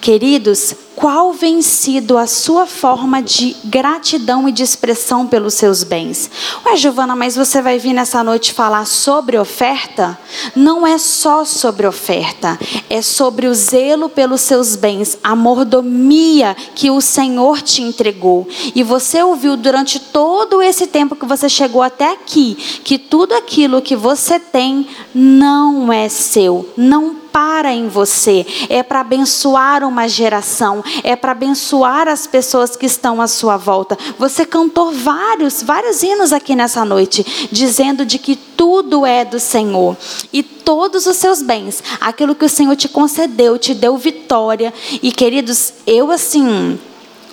Queridos, 0.04 0.75
qual 0.94 1.32
vem 1.32 1.62
sido 1.62 2.18
a 2.18 2.26
sua 2.26 2.66
forma 2.66 3.23
de 3.23 3.56
gratidão 3.64 4.46
e 4.46 4.52
de 4.52 4.62
expressão 4.62 5.26
pelos 5.26 5.54
seus 5.54 5.82
bens? 5.82 6.30
Ué, 6.62 6.76
Giovana, 6.76 7.16
mas 7.16 7.37
você 7.37 7.62
vai 7.62 7.78
vir 7.78 7.94
nessa 7.94 8.23
noite 8.23 8.52
falar 8.52 8.84
sobre 8.84 9.38
oferta? 9.38 10.18
Não 10.54 10.87
é 10.87 10.99
só 10.99 11.46
sobre 11.46 11.87
oferta, 11.87 12.58
é 12.90 13.00
sobre 13.00 13.46
o 13.46 13.54
zelo 13.54 14.11
pelos 14.11 14.42
seus 14.42 14.76
bens, 14.76 15.16
a 15.25 15.34
mordomia 15.34 16.54
que 16.75 16.90
o 16.90 17.00
Senhor 17.00 17.62
te 17.62 17.80
entregou. 17.80 18.46
E 18.75 18.82
você 18.82 19.23
ouviu 19.23 19.56
durante 19.56 19.99
todo 19.99 20.61
esse 20.61 20.87
tempo 20.87 21.16
que 21.16 21.25
você 21.25 21.49
chegou 21.49 21.80
até 21.80 22.12
aqui 22.12 22.54
que 22.84 22.99
tudo 22.99 23.32
aquilo 23.32 23.80
que 23.80 23.96
você 23.96 24.38
tem 24.38 24.87
não 25.14 25.90
é 25.90 26.11
seu, 26.11 26.68
não 26.76 27.24
para 27.35 27.73
em 27.73 27.88
você, 27.88 28.47
é 28.69 28.81
para 28.81 29.00
abençoar 29.00 29.83
uma 29.83 30.07
geração, 30.07 30.85
é 31.03 31.17
para 31.17 31.33
abençoar 31.33 32.07
as 32.07 32.29
pessoas 32.29 32.76
que 32.76 32.87
estão 32.87 33.21
à 33.21 33.26
sua 33.26 33.57
volta. 33.57 33.99
Você 34.17 34.47
cantou 34.47 34.93
vários, 34.93 35.61
vários 35.61 36.00
hinos 36.05 36.33
aqui 36.33 36.55
nessa 36.55 36.85
noite, 36.85 37.49
dizendo 37.50 38.07
de 38.07 38.21
que 38.21 38.37
tudo 38.37 39.05
é 39.05 39.25
do 39.25 39.41
Senhor 39.41 39.97
e 40.33 40.45
todos 40.45 41.07
os 41.07 41.17
seus 41.17 41.43
bens, 41.43 41.83
aquilo 42.00 42.37
que 42.37 42.45
o 42.45 42.49
Senhor 42.49 42.76
te 42.76 42.88
concedeu, 42.88 43.59
te 43.59 43.75
deu 43.75 43.97
vitória. 43.97 44.73
E 45.03 45.11
queridos, 45.11 45.73
eu 45.88 46.12
assim, 46.12 46.79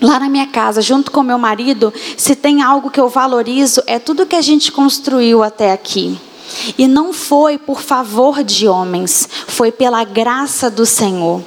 Lá 0.01 0.19
na 0.19 0.27
minha 0.27 0.47
casa, 0.47 0.81
junto 0.81 1.11
com 1.11 1.21
meu 1.21 1.37
marido, 1.37 1.93
se 2.17 2.35
tem 2.35 2.63
algo 2.63 2.89
que 2.89 2.99
eu 2.99 3.07
valorizo, 3.07 3.83
é 3.85 3.99
tudo 3.99 4.25
que 4.25 4.35
a 4.35 4.41
gente 4.41 4.71
construiu 4.71 5.43
até 5.43 5.71
aqui. 5.71 6.19
E 6.77 6.87
não 6.87 7.13
foi 7.13 7.57
por 7.57 7.81
favor 7.81 8.43
de 8.43 8.67
homens, 8.67 9.27
foi 9.47 9.71
pela 9.71 10.03
graça 10.03 10.69
do 10.69 10.85
Senhor. 10.85 11.41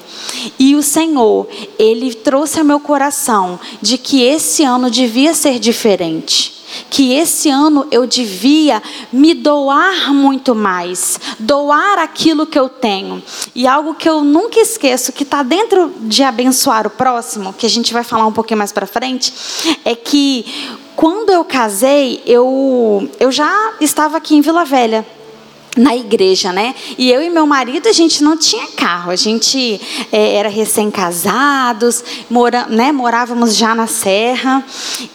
E 0.58 0.74
o 0.74 0.82
Senhor, 0.82 1.48
ele 1.78 2.14
trouxe 2.14 2.58
ao 2.58 2.64
meu 2.64 2.80
coração 2.80 3.58
de 3.80 3.98
que 3.98 4.22
esse 4.22 4.64
ano 4.64 4.90
devia 4.90 5.34
ser 5.34 5.58
diferente 5.58 6.54
que 6.90 7.12
esse 7.12 7.48
ano 7.48 7.86
eu 7.90 8.06
devia 8.06 8.82
me 9.12 9.34
doar 9.34 10.12
muito 10.12 10.54
mais, 10.54 11.18
doar 11.38 11.98
aquilo 11.98 12.46
que 12.46 12.58
eu 12.58 12.68
tenho. 12.68 13.22
E 13.54 13.66
algo 13.66 13.94
que 13.94 14.08
eu 14.08 14.22
nunca 14.22 14.60
esqueço, 14.60 15.12
que 15.12 15.22
está 15.22 15.42
dentro 15.42 15.92
de 16.00 16.22
abençoar 16.22 16.86
o 16.86 16.90
próximo, 16.90 17.52
que 17.52 17.66
a 17.66 17.70
gente 17.70 17.92
vai 17.92 18.04
falar 18.04 18.26
um 18.26 18.32
pouquinho 18.32 18.58
mais 18.58 18.72
para 18.72 18.86
frente, 18.86 19.32
é 19.84 19.94
que 19.94 20.46
quando 20.96 21.30
eu 21.30 21.44
casei, 21.44 22.22
eu, 22.26 23.08
eu 23.18 23.32
já 23.32 23.74
estava 23.80 24.16
aqui 24.16 24.36
em 24.36 24.40
Vila 24.40 24.64
Velha. 24.64 25.04
na 25.76 25.96
igreja, 25.96 26.52
né? 26.52 26.72
E 26.96 27.10
eu 27.10 27.20
e 27.20 27.28
meu 27.28 27.46
marido, 27.46 27.88
a 27.88 27.92
gente 27.92 28.22
não 28.22 28.36
tinha 28.36 28.68
carro, 28.76 29.10
a 29.10 29.16
gente 29.16 29.80
é, 30.12 30.36
era 30.36 30.48
recém-casados, 30.48 32.04
mora, 32.30 32.66
né, 32.66 32.92
morávamos 32.92 33.56
já 33.56 33.74
na 33.74 33.88
serra. 33.88 34.64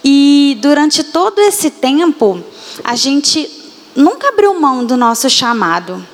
E 0.03 0.57
durante 0.61 1.01
todo 1.01 1.39
esse 1.39 1.71
tempo, 1.71 2.43
a 2.83 2.93
gente 2.93 3.49
nunca 3.95 4.27
abriu 4.29 4.59
mão 4.59 4.85
do 4.85 4.97
nosso 4.97 5.29
chamado. 5.29 6.05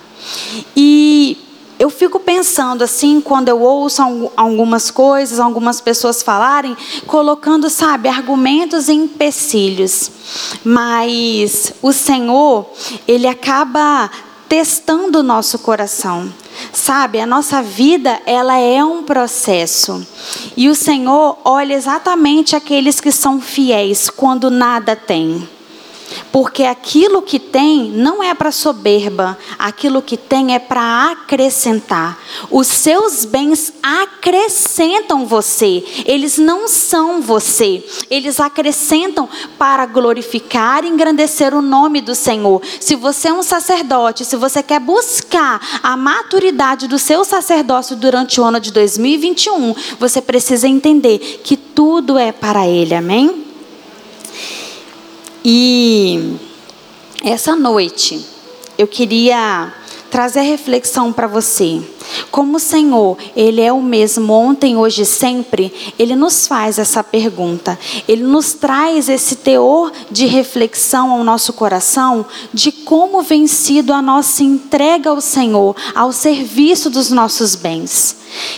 E 0.77 1.37
eu 1.77 1.89
fico 1.89 2.19
pensando 2.19 2.83
assim, 2.83 3.19
quando 3.19 3.49
eu 3.49 3.61
ouço 3.61 4.01
algumas 4.35 4.89
coisas, 4.89 5.39
algumas 5.39 5.81
pessoas 5.81 6.23
falarem, 6.23 6.75
colocando, 7.05 7.69
sabe, 7.69 8.07
argumentos 8.07 8.87
e 8.87 8.93
empecilhos. 8.93 10.11
Mas 10.63 11.73
o 11.81 11.91
Senhor, 11.91 12.65
Ele 13.07 13.27
acaba 13.27 14.09
testando 14.47 15.19
o 15.19 15.23
nosso 15.23 15.59
coração. 15.59 16.31
Sabe, 16.71 17.19
a 17.19 17.27
nossa 17.27 17.61
vida, 17.61 18.21
ela 18.25 18.57
é 18.57 18.83
um 18.83 19.03
processo. 19.03 20.05
E 20.55 20.69
o 20.69 20.75
Senhor 20.75 21.37
olha 21.43 21.73
exatamente 21.73 22.55
aqueles 22.55 23.01
que 23.01 23.11
são 23.11 23.41
fiéis 23.41 24.09
quando 24.09 24.49
nada 24.49 24.95
tem. 24.95 25.54
Porque 26.31 26.63
aquilo 26.63 27.21
que 27.21 27.39
tem 27.39 27.89
não 27.91 28.23
é 28.23 28.33
para 28.33 28.51
soberba, 28.51 29.37
aquilo 29.57 30.01
que 30.01 30.17
tem 30.17 30.53
é 30.53 30.59
para 30.59 31.11
acrescentar. 31.11 32.17
Os 32.49 32.67
seus 32.67 33.25
bens 33.25 33.73
acrescentam 33.81 35.25
você, 35.25 35.83
eles 36.05 36.37
não 36.37 36.67
são 36.67 37.21
você, 37.21 37.83
eles 38.09 38.39
acrescentam 38.39 39.29
para 39.57 39.85
glorificar 39.85 40.83
e 40.83 40.89
engrandecer 40.89 41.53
o 41.53 41.61
nome 41.61 42.01
do 42.01 42.15
Senhor. 42.15 42.61
Se 42.79 42.95
você 42.95 43.29
é 43.29 43.33
um 43.33 43.43
sacerdote, 43.43 44.25
se 44.25 44.35
você 44.35 44.61
quer 44.61 44.79
buscar 44.79 45.79
a 45.81 45.95
maturidade 45.95 46.87
do 46.87 46.99
seu 46.99 47.23
sacerdócio 47.23 47.95
durante 47.95 48.39
o 48.39 48.43
ano 48.43 48.59
de 48.59 48.71
2021, 48.71 49.75
você 49.99 50.21
precisa 50.21 50.67
entender 50.67 51.41
que 51.43 51.55
tudo 51.55 52.17
é 52.17 52.31
para 52.31 52.67
Ele, 52.67 52.93
amém? 52.95 53.44
E 55.47 56.37
essa 57.23 57.55
noite 57.55 58.19
eu 58.79 58.87
queria 58.87 59.71
trazer 60.09 60.41
reflexão 60.41 61.13
para 61.13 61.27
você. 61.27 61.83
Como 62.31 62.57
o 62.57 62.59
Senhor, 62.59 63.15
Ele 63.35 63.61
é 63.61 63.71
o 63.71 63.79
mesmo 63.79 64.33
ontem, 64.33 64.75
hoje 64.75 65.03
e 65.03 65.05
sempre, 65.05 65.71
Ele 65.99 66.15
nos 66.15 66.47
faz 66.47 66.79
essa 66.79 67.03
pergunta. 67.03 67.77
Ele 68.07 68.23
nos 68.23 68.53
traz 68.53 69.07
esse 69.07 69.35
teor 69.35 69.91
de 70.09 70.25
reflexão 70.25 71.11
ao 71.11 71.23
nosso 71.23 71.53
coração 71.53 72.25
de 72.51 72.71
como 72.71 73.21
vem 73.21 73.45
sido 73.45 73.93
a 73.93 74.01
nossa 74.01 74.43
entrega 74.43 75.11
ao 75.11 75.21
Senhor, 75.21 75.75
ao 75.93 76.11
serviço 76.11 76.89
dos 76.89 77.11
nossos 77.11 77.53
bens. 77.53 78.15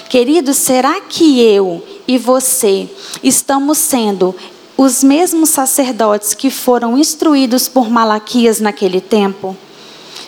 Queridos, 0.07 0.55
será 0.55 1.01
que 1.01 1.41
eu 1.41 1.83
e 2.07 2.17
você 2.17 2.89
estamos 3.21 3.77
sendo 3.77 4.33
os 4.77 5.03
mesmos 5.03 5.49
sacerdotes 5.49 6.35
que 6.35 6.51
foram 6.51 6.97
instruídos 6.97 7.67
por 7.67 7.89
Malaquias 7.89 8.59
naquele 8.59 9.01
tempo, 9.01 9.57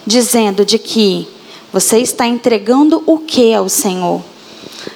dizendo 0.06 0.66
de 0.66 0.80
que 0.80 1.28
você 1.72 2.00
está 2.00 2.26
entregando 2.26 3.04
o 3.06 3.20
que 3.20 3.54
ao 3.54 3.70
Senhor? 3.70 4.22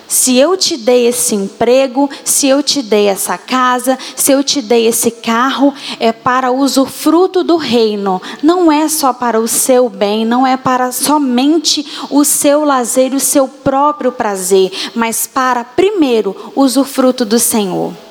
Se 0.07 0.37
eu 0.37 0.55
te 0.55 0.77
dei 0.77 1.07
esse 1.07 1.35
emprego, 1.35 2.09
se 2.23 2.47
eu 2.47 2.63
te 2.63 2.81
dei 2.81 3.07
essa 3.07 3.37
casa, 3.37 3.97
se 4.15 4.31
eu 4.31 4.43
te 4.43 4.61
dei 4.61 4.87
esse 4.87 5.11
carro, 5.11 5.73
é 5.99 6.11
para 6.11 6.51
usufruto 6.51 7.43
do 7.43 7.57
reino. 7.57 8.21
Não 8.41 8.71
é 8.71 8.87
só 8.87 9.11
para 9.11 9.39
o 9.39 9.47
seu 9.47 9.89
bem, 9.89 10.25
não 10.25 10.47
é 10.47 10.55
para 10.55 10.91
somente 10.91 11.85
o 12.09 12.23
seu 12.23 12.63
lazer 12.63 13.13
e 13.13 13.17
o 13.17 13.19
seu 13.19 13.47
próprio 13.47 14.11
prazer, 14.11 14.71
mas 14.95 15.27
para 15.27 15.63
primeiro 15.63 16.53
usufruto 16.55 17.25
do 17.25 17.39
Senhor. 17.39 18.02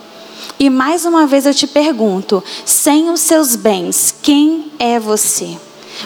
E 0.63 0.71
mais 0.71 1.05
uma 1.05 1.27
vez 1.27 1.45
eu 1.45 1.53
te 1.53 1.67
pergunto: 1.67 2.41
sem 2.65 3.11
os 3.11 3.19
seus 3.19 3.57
bens, 3.57 4.15
quem 4.23 4.71
é 4.79 4.97
você? 5.01 5.57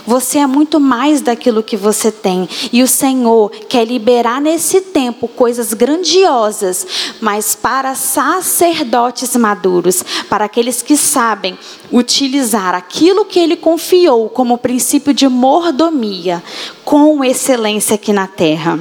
Você 0.07 0.39
é 0.39 0.47
muito 0.47 0.81
mais 0.81 1.21
daquilo 1.21 1.63
que 1.63 1.77
você 1.77 2.11
tem. 2.11 2.49
E 2.73 2.83
o 2.83 2.89
Senhor 2.89 3.51
quer 3.69 3.85
liberar 3.85 4.41
nesse 4.41 4.81
tempo 4.81 5.29
coisas 5.29 5.75
grandiosas, 5.75 6.87
mas 7.21 7.55
para 7.55 7.95
sacerdotes 7.95 9.37
maduros, 9.37 10.03
para 10.27 10.47
aqueles 10.47 10.81
que 10.81 10.97
sabem 10.97 11.59
utilizar 11.93 12.75
aquilo 12.75 13.27
que 13.27 13.39
Ele 13.39 13.57
confiou 13.57 14.31
como 14.31 14.57
princípio 14.57 15.13
de 15.13 15.29
mordomia 15.29 16.43
com 16.83 17.23
excelência 17.23 17.97
aqui 17.97 18.11
na 18.11 18.27
terra. 18.27 18.81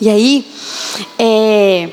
E 0.00 0.08
aí, 0.08 0.46
é, 1.18 1.90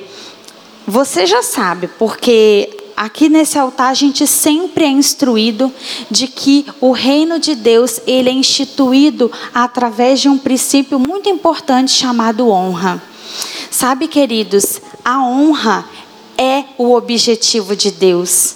você 0.86 1.26
já 1.26 1.42
sabe, 1.42 1.88
porque 1.88 2.83
aqui 3.04 3.28
nesse 3.28 3.60
altar 3.60 3.92
a 3.92 3.94
gente 3.94 4.26
sempre 4.26 4.86
é 4.86 4.88
instruído 4.88 5.72
de 6.10 6.26
que 6.26 6.66
o 6.80 6.92
reino 6.92 7.38
de 7.38 7.54
Deus, 7.54 8.00
ele 8.08 8.30
é 8.30 8.34
instituído 8.34 9.30
através 9.54 10.22
de 10.22 10.30
um 10.30 10.38
princípio 10.38 10.98
muito 10.98 11.28
importante 11.28 11.92
chamado 11.92 12.48
honra. 12.50 13.04
Sabe, 13.70 14.08
queridos, 14.08 14.80
a 15.04 15.22
honra 15.22 15.86
é 16.38 16.64
o 16.78 16.94
objetivo 16.94 17.76
de 17.76 17.92
Deus 17.92 18.56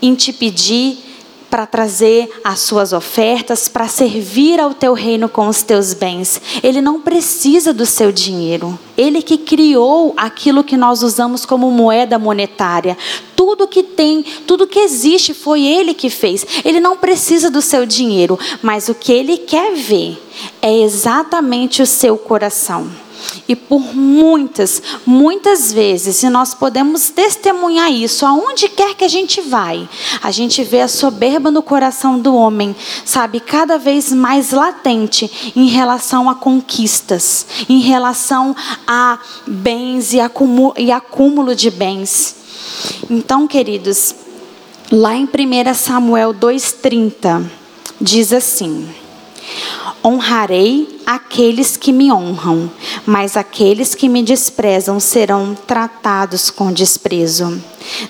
em 0.00 0.14
te 0.14 0.32
pedir 0.32 1.07
para 1.50 1.66
trazer 1.66 2.28
as 2.44 2.60
suas 2.60 2.92
ofertas, 2.92 3.68
para 3.68 3.88
servir 3.88 4.60
ao 4.60 4.74
teu 4.74 4.92
reino 4.92 5.28
com 5.28 5.48
os 5.48 5.62
teus 5.62 5.94
bens. 5.94 6.40
Ele 6.62 6.80
não 6.80 7.00
precisa 7.00 7.72
do 7.72 7.86
seu 7.86 8.12
dinheiro. 8.12 8.78
Ele 8.96 9.22
que 9.22 9.38
criou 9.38 10.12
aquilo 10.16 10.64
que 10.64 10.76
nós 10.76 11.02
usamos 11.02 11.46
como 11.46 11.70
moeda 11.70 12.18
monetária. 12.18 12.96
Tudo 13.34 13.68
que 13.68 13.82
tem, 13.82 14.24
tudo 14.46 14.66
que 14.66 14.80
existe 14.80 15.32
foi 15.32 15.62
ele 15.62 15.94
que 15.94 16.10
fez. 16.10 16.44
Ele 16.64 16.80
não 16.80 16.96
precisa 16.96 17.50
do 17.50 17.62
seu 17.62 17.86
dinheiro, 17.86 18.38
mas 18.62 18.88
o 18.88 18.94
que 18.94 19.12
ele 19.12 19.38
quer 19.38 19.74
ver 19.74 20.20
é 20.60 20.82
exatamente 20.82 21.80
o 21.80 21.86
seu 21.86 22.16
coração. 22.18 23.07
E 23.48 23.56
por 23.56 23.94
muitas, 23.94 24.82
muitas 25.06 25.72
vezes, 25.72 26.22
e 26.22 26.28
nós 26.28 26.54
podemos 26.54 27.10
testemunhar 27.10 27.90
isso, 27.90 28.26
aonde 28.26 28.68
quer 28.68 28.94
que 28.94 29.04
a 29.04 29.08
gente 29.08 29.40
vai, 29.40 29.88
a 30.22 30.30
gente 30.30 30.62
vê 30.62 30.80
a 30.82 30.88
soberba 30.88 31.50
no 31.50 31.62
coração 31.62 32.18
do 32.18 32.34
homem, 32.34 32.74
sabe, 33.04 33.40
cada 33.40 33.78
vez 33.78 34.12
mais 34.12 34.52
latente 34.52 35.52
em 35.56 35.66
relação 35.66 36.28
a 36.28 36.34
conquistas, 36.34 37.46
em 37.68 37.80
relação 37.80 38.54
a 38.86 39.18
bens 39.46 40.12
e 40.12 40.20
acúmulo, 40.20 41.54
de 41.54 41.70
bens. 41.70 42.36
Então, 43.10 43.46
queridos, 43.46 44.14
lá 44.90 45.14
em 45.14 45.24
1 45.24 45.74
Samuel 45.74 46.34
2,30, 46.34 47.44
diz 48.00 48.32
assim. 48.32 48.88
Honrarei 50.04 50.97
aqueles 51.08 51.74
que 51.74 51.90
me 51.90 52.12
honram, 52.12 52.70
mas 53.06 53.34
aqueles 53.34 53.94
que 53.94 54.10
me 54.10 54.22
desprezam 54.22 55.00
serão 55.00 55.54
tratados 55.54 56.50
com 56.50 56.70
desprezo. 56.70 57.58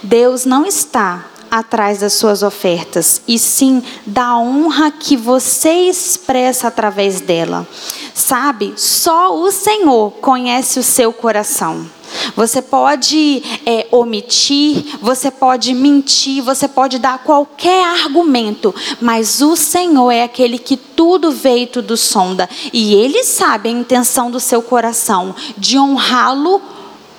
Deus 0.02 0.44
não 0.44 0.66
está 0.66 1.24
atrás 1.48 2.00
das 2.00 2.14
suas 2.14 2.42
ofertas, 2.42 3.22
e 3.28 3.38
sim 3.38 3.84
da 4.04 4.36
honra 4.36 4.90
que 4.90 5.16
você 5.16 5.70
expressa 5.88 6.66
através 6.66 7.20
dela. 7.20 7.64
Sabe, 8.12 8.74
só 8.76 9.32
o 9.32 9.52
Senhor 9.52 10.10
conhece 10.14 10.80
o 10.80 10.82
seu 10.82 11.12
coração. 11.12 11.86
Você 12.34 12.62
pode 12.62 13.42
é, 13.64 13.86
omitir, 13.90 14.98
você 15.00 15.30
pode 15.30 15.74
mentir, 15.74 16.42
você 16.42 16.68
pode 16.68 16.98
dar 16.98 17.18
qualquer 17.18 17.84
argumento, 18.04 18.74
mas 19.00 19.40
o 19.40 19.56
Senhor 19.56 20.10
é 20.10 20.22
aquele 20.22 20.58
que 20.58 20.76
tudo 20.76 21.30
vê 21.30 21.58
e 21.58 21.66
tudo 21.66 21.96
sonda, 21.96 22.48
e 22.72 22.94
Ele 22.94 23.22
sabe 23.24 23.68
a 23.68 23.72
intenção 23.72 24.30
do 24.30 24.40
seu 24.40 24.62
coração, 24.62 25.34
de 25.56 25.78
honrá-lo 25.78 26.60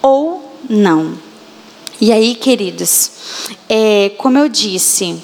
ou 0.01 0.53
não. 0.69 1.28
E 2.01 2.13
aí, 2.13 2.33
queridos, 2.35 3.11
é, 3.67 4.11
como 4.17 4.37
eu 4.37 4.47
disse, 4.47 5.21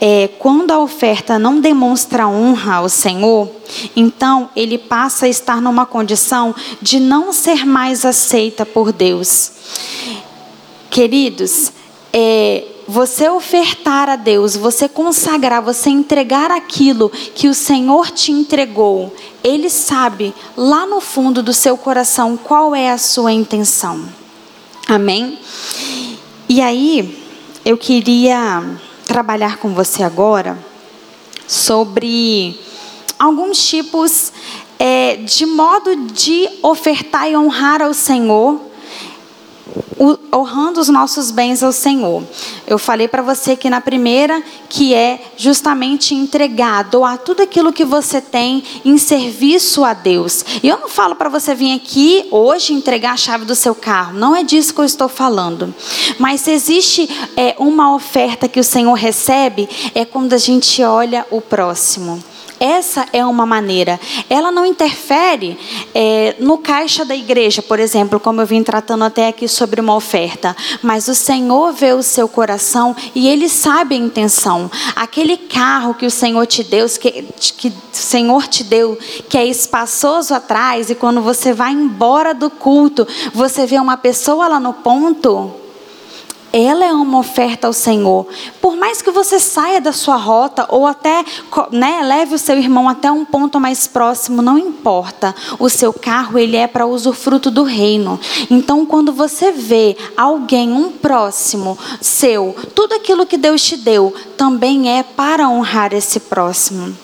é, 0.00 0.28
quando 0.40 0.72
a 0.72 0.78
oferta 0.80 1.38
não 1.38 1.60
demonstra 1.60 2.26
honra 2.26 2.76
ao 2.76 2.88
Senhor, 2.88 3.48
então 3.94 4.50
ele 4.56 4.76
passa 4.76 5.26
a 5.26 5.28
estar 5.28 5.60
numa 5.60 5.86
condição 5.86 6.52
de 6.82 6.98
não 6.98 7.32
ser 7.32 7.64
mais 7.64 8.04
aceita 8.04 8.66
por 8.66 8.92
Deus. 8.92 9.52
Queridos, 10.90 11.70
é, 12.12 12.64
você 12.88 13.28
ofertar 13.28 14.08
a 14.08 14.16
Deus, 14.16 14.56
você 14.56 14.88
consagrar, 14.88 15.62
você 15.62 15.90
entregar 15.90 16.50
aquilo 16.50 17.08
que 17.08 17.48
o 17.48 17.54
Senhor 17.54 18.10
te 18.10 18.32
entregou, 18.32 19.14
Ele 19.44 19.70
sabe 19.70 20.34
lá 20.56 20.86
no 20.86 21.00
fundo 21.00 21.40
do 21.40 21.52
seu 21.52 21.76
coração 21.76 22.36
qual 22.36 22.74
é 22.74 22.90
a 22.90 22.98
sua 22.98 23.32
intenção. 23.32 24.04
Amém? 24.88 25.38
E 26.48 26.62
aí, 26.62 27.26
eu 27.64 27.76
queria 27.76 28.62
trabalhar 29.04 29.56
com 29.56 29.74
você 29.74 30.04
agora 30.04 30.56
sobre 31.44 32.56
alguns 33.18 33.66
tipos 33.66 34.32
é, 34.78 35.16
de 35.16 35.44
modo 35.44 35.96
de 36.12 36.48
ofertar 36.62 37.28
e 37.28 37.36
honrar 37.36 37.82
ao 37.82 37.92
Senhor, 37.92 38.60
honrando 40.32 40.80
os 40.80 40.88
nossos 40.88 41.30
bens 41.30 41.62
ao 41.62 41.72
Senhor. 41.72 42.22
Eu 42.66 42.78
falei 42.78 43.08
para 43.08 43.22
você 43.22 43.56
que 43.56 43.70
na 43.70 43.80
primeira, 43.80 44.42
que 44.68 44.94
é 44.94 45.20
justamente 45.36 46.14
entregar, 46.14 46.84
doar 46.84 47.18
tudo 47.18 47.42
aquilo 47.42 47.72
que 47.72 47.84
você 47.84 48.20
tem 48.20 48.62
em 48.84 48.98
serviço 48.98 49.84
a 49.84 49.94
Deus. 49.94 50.44
E 50.62 50.68
eu 50.68 50.78
não 50.78 50.88
falo 50.88 51.14
para 51.14 51.28
você 51.28 51.54
vir 51.54 51.74
aqui 51.74 52.26
hoje 52.30 52.72
entregar 52.72 53.12
a 53.12 53.16
chave 53.16 53.44
do 53.44 53.54
seu 53.54 53.74
carro, 53.74 54.18
não 54.18 54.34
é 54.34 54.42
disso 54.42 54.74
que 54.74 54.80
eu 54.80 54.84
estou 54.84 55.08
falando. 55.08 55.74
Mas 56.18 56.42
se 56.42 56.50
existe 56.50 57.08
é, 57.36 57.54
uma 57.58 57.94
oferta 57.94 58.48
que 58.48 58.60
o 58.60 58.64
Senhor 58.64 58.94
recebe, 58.94 59.68
é 59.94 60.04
quando 60.04 60.32
a 60.32 60.38
gente 60.38 60.82
olha 60.82 61.26
o 61.30 61.40
próximo. 61.40 62.22
Essa 62.58 63.06
é 63.12 63.24
uma 63.24 63.44
maneira. 63.44 64.00
Ela 64.30 64.50
não 64.50 64.64
interfere 64.64 65.58
é, 65.94 66.36
no 66.38 66.58
caixa 66.58 67.04
da 67.04 67.14
igreja, 67.14 67.60
por 67.60 67.78
exemplo, 67.78 68.18
como 68.18 68.40
eu 68.40 68.46
vim 68.46 68.62
tratando 68.62 69.04
até 69.04 69.28
aqui 69.28 69.46
sobre 69.46 69.80
uma 69.80 69.94
oferta. 69.94 70.56
Mas 70.82 71.08
o 71.08 71.14
Senhor 71.14 71.72
vê 71.72 71.92
o 71.92 72.02
seu 72.02 72.28
coração 72.28 72.96
e 73.14 73.28
Ele 73.28 73.48
sabe 73.48 73.94
a 73.94 73.98
intenção. 73.98 74.70
Aquele 74.94 75.36
carro 75.36 75.94
que 75.94 76.06
o 76.06 76.10
Senhor 76.10 76.46
te 76.46 76.64
deu, 76.64 76.86
que, 76.88 77.22
que 77.56 77.68
o 77.68 77.72
Senhor 77.92 78.46
te 78.46 78.64
deu, 78.64 78.98
que 79.28 79.36
é 79.36 79.44
espaçoso 79.44 80.34
atrás, 80.34 80.88
e 80.88 80.94
quando 80.94 81.20
você 81.20 81.52
vai 81.52 81.72
embora 81.72 82.32
do 82.32 82.48
culto, 82.48 83.06
você 83.34 83.66
vê 83.66 83.78
uma 83.78 83.96
pessoa 83.96 84.48
lá 84.48 84.60
no 84.60 84.72
ponto 84.72 85.65
ela 86.56 86.84
é 86.84 86.92
uma 86.92 87.18
oferta 87.18 87.66
ao 87.66 87.72
Senhor. 87.72 88.26
Por 88.60 88.76
mais 88.76 89.02
que 89.02 89.10
você 89.10 89.38
saia 89.38 89.80
da 89.80 89.92
sua 89.92 90.16
rota 90.16 90.66
ou 90.68 90.86
até 90.86 91.24
né, 91.70 92.00
leve 92.02 92.34
o 92.34 92.38
seu 92.38 92.56
irmão 92.56 92.88
até 92.88 93.10
um 93.10 93.24
ponto 93.24 93.60
mais 93.60 93.86
próximo, 93.86 94.40
não 94.40 94.58
importa. 94.58 95.34
O 95.58 95.68
seu 95.68 95.92
carro 95.92 96.38
ele 96.38 96.56
é 96.56 96.66
para 96.66 96.86
usufruto 96.86 97.50
do 97.50 97.62
reino. 97.62 98.18
Então, 98.50 98.86
quando 98.86 99.12
você 99.12 99.52
vê 99.52 99.96
alguém, 100.16 100.72
um 100.72 100.90
próximo 100.90 101.78
seu, 102.00 102.54
tudo 102.74 102.94
aquilo 102.94 103.26
que 103.26 103.36
Deus 103.36 103.62
te 103.62 103.76
deu 103.76 104.14
também 104.36 104.98
é 104.98 105.02
para 105.02 105.48
honrar 105.48 105.92
esse 105.92 106.20
próximo. 106.20 106.96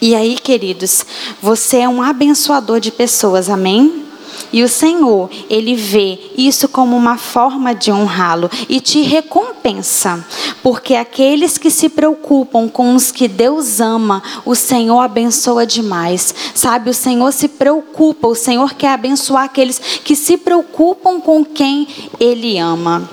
E 0.00 0.14
aí, 0.14 0.36
queridos, 0.38 1.06
você 1.40 1.78
é 1.78 1.88
um 1.88 2.02
abençoador 2.02 2.80
de 2.80 2.90
pessoas, 2.90 3.48
amém? 3.48 4.05
E 4.52 4.62
o 4.62 4.68
Senhor, 4.68 5.30
ele 5.50 5.74
vê 5.74 6.18
isso 6.36 6.68
como 6.68 6.96
uma 6.96 7.16
forma 7.16 7.74
de 7.74 7.90
honrá-lo 7.90 8.50
e 8.68 8.80
te 8.80 9.02
recompensa, 9.02 10.24
porque 10.62 10.94
aqueles 10.94 11.58
que 11.58 11.70
se 11.70 11.88
preocupam 11.88 12.68
com 12.68 12.94
os 12.94 13.10
que 13.10 13.28
Deus 13.28 13.80
ama, 13.80 14.22
o 14.44 14.54
Senhor 14.54 15.00
abençoa 15.00 15.66
demais. 15.66 16.34
Sabe, 16.54 16.90
o 16.90 16.94
Senhor 16.94 17.32
se 17.32 17.48
preocupa, 17.48 18.28
o 18.28 18.34
Senhor 18.34 18.74
quer 18.74 18.90
abençoar 18.90 19.44
aqueles 19.44 19.78
que 19.78 20.16
se 20.16 20.36
preocupam 20.36 21.20
com 21.20 21.44
quem 21.44 21.86
ele 22.18 22.58
ama. 22.58 23.08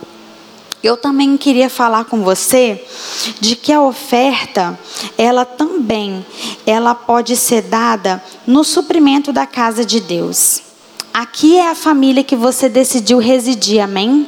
Eu 0.83 0.97
também 0.97 1.37
queria 1.37 1.69
falar 1.69 2.03
com 2.05 2.23
você 2.23 2.83
de 3.39 3.55
que 3.55 3.71
a 3.71 3.81
oferta, 3.81 4.77
ela 5.17 5.45
também, 5.45 6.25
ela 6.65 6.93
pode 6.93 7.37
ser 7.37 7.61
dada 7.61 8.21
no 8.45 8.65
suprimento 8.65 9.31
da 9.31 9.47
casa 9.47 9.85
de 9.85 10.01
Deus. 10.01 10.72
Aqui 11.13 11.57
é 11.57 11.69
a 11.69 11.75
família 11.75 12.23
que 12.23 12.35
você 12.35 12.67
decidiu 12.67 13.19
residir, 13.19 13.79
amém? 13.79 14.27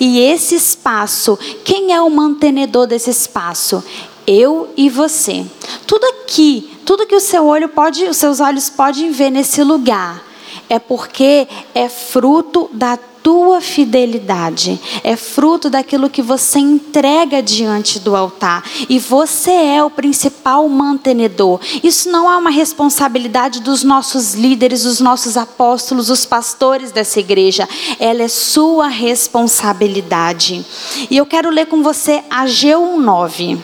E 0.00 0.18
esse 0.18 0.56
espaço, 0.56 1.38
quem 1.64 1.92
é 1.92 2.00
o 2.00 2.10
mantenedor 2.10 2.88
desse 2.88 3.10
espaço? 3.10 3.82
Eu 4.26 4.68
e 4.76 4.90
você. 4.90 5.46
Tudo 5.86 6.04
aqui, 6.04 6.76
tudo 6.84 7.06
que 7.06 7.14
o 7.14 7.20
seu 7.20 7.46
olho 7.46 7.68
pode, 7.68 8.04
os 8.06 8.16
seus 8.16 8.40
olhos 8.40 8.68
podem 8.68 9.12
ver 9.12 9.30
nesse 9.30 9.62
lugar, 9.62 10.20
é 10.68 10.80
porque 10.80 11.46
é 11.72 11.88
fruto 11.88 12.68
da 12.72 12.98
tua 13.26 13.60
fidelidade, 13.60 14.80
é 15.02 15.16
fruto 15.16 15.68
daquilo 15.68 16.08
que 16.08 16.22
você 16.22 16.60
entrega 16.60 17.42
diante 17.42 17.98
do 17.98 18.14
altar. 18.14 18.62
E 18.88 19.00
você 19.00 19.50
é 19.50 19.82
o 19.82 19.90
principal 19.90 20.68
mantenedor. 20.68 21.58
Isso 21.82 22.08
não 22.08 22.30
é 22.30 22.36
uma 22.36 22.50
responsabilidade 22.50 23.62
dos 23.62 23.82
nossos 23.82 24.34
líderes, 24.34 24.84
dos 24.84 25.00
nossos 25.00 25.36
apóstolos, 25.36 26.08
os 26.08 26.24
pastores 26.24 26.92
dessa 26.92 27.18
igreja. 27.18 27.68
Ela 27.98 28.22
é 28.22 28.28
sua 28.28 28.86
responsabilidade. 28.86 30.64
E 31.10 31.16
eu 31.16 31.26
quero 31.26 31.50
ler 31.50 31.66
com 31.66 31.82
você 31.82 32.22
Ageu 32.30 32.96
9. 32.96 33.58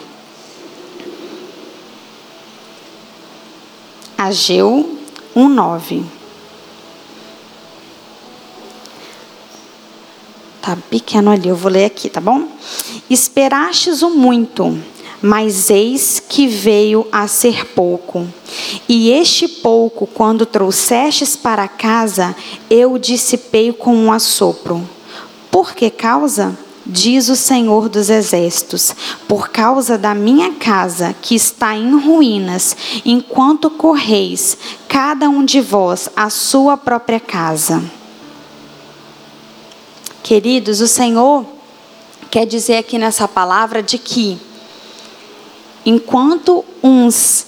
Ageu 4.19 4.99
1:9. 5.37 6.22
Tá 10.63 10.79
pequeno 10.89 11.29
ali, 11.29 11.49
eu 11.49 11.57
vou 11.57 11.73
ler 11.73 11.87
aqui, 11.87 12.09
tá 12.09 12.21
bom? 12.21 12.47
Esperastes 13.11 14.01
o 14.01 14.11
muito, 14.11 14.79
mas 15.21 15.71
eis 15.71 16.23
que 16.27 16.47
veio 16.47 17.05
a 17.11 17.27
ser 17.27 17.67
pouco. 17.75 18.25
E 18.89 19.11
este 19.11 19.49
pouco, 19.49 20.07
quando 20.07 20.47
trouxestes 20.47 21.35
para 21.35 21.67
casa, 21.67 22.37
eu 22.71 22.97
dissipei 22.97 23.73
com 23.73 23.93
um 23.93 24.13
assopro. 24.13 24.89
Por 25.51 25.75
que 25.75 25.91
causa? 25.91 26.57
Diz 26.87 27.29
o 27.29 27.35
Senhor 27.35 27.89
dos 27.89 28.09
Exércitos: 28.09 28.95
por 29.27 29.49
causa 29.49 29.99
da 29.99 30.15
minha 30.15 30.53
casa 30.53 31.13
que 31.21 31.35
está 31.35 31.77
em 31.77 31.99
ruínas, 32.01 32.77
enquanto 33.05 33.69
correis, 33.69 34.57
cada 34.87 35.29
um 35.29 35.45
de 35.45 35.61
vós, 35.61 36.09
a 36.15 36.31
sua 36.31 36.77
própria 36.77 37.19
casa. 37.19 37.83
Queridos, 40.23 40.81
o 40.81 40.89
Senhor 40.89 41.45
quer 42.31 42.47
dizer 42.47 42.77
aqui 42.77 42.99
nessa 42.99 43.27
palavra 43.27 43.83
de 43.83 43.99
que 43.99 44.39
enquanto 45.85 46.65
uns 46.83 47.47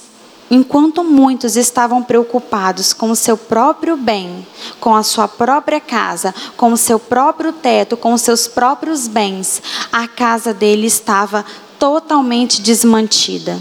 Enquanto 0.49 1.03
muitos 1.03 1.55
estavam 1.55 2.03
preocupados 2.03 2.93
com 2.93 3.09
o 3.09 3.15
seu 3.15 3.35
próprio 3.35 3.97
bem, 3.97 4.45
com 4.79 4.95
a 4.95 5.01
sua 5.01 5.27
própria 5.27 5.79
casa, 5.79 6.35
com 6.55 6.71
o 6.71 6.77
seu 6.77 6.99
próprio 6.99 7.51
teto, 7.51 7.97
com 7.97 8.13
os 8.13 8.21
seus 8.21 8.47
próprios 8.47 9.07
bens, 9.07 9.59
a 9.91 10.07
casa 10.07 10.53
dele 10.53 10.85
estava 10.85 11.43
totalmente 11.79 12.61
desmantida. 12.61 13.59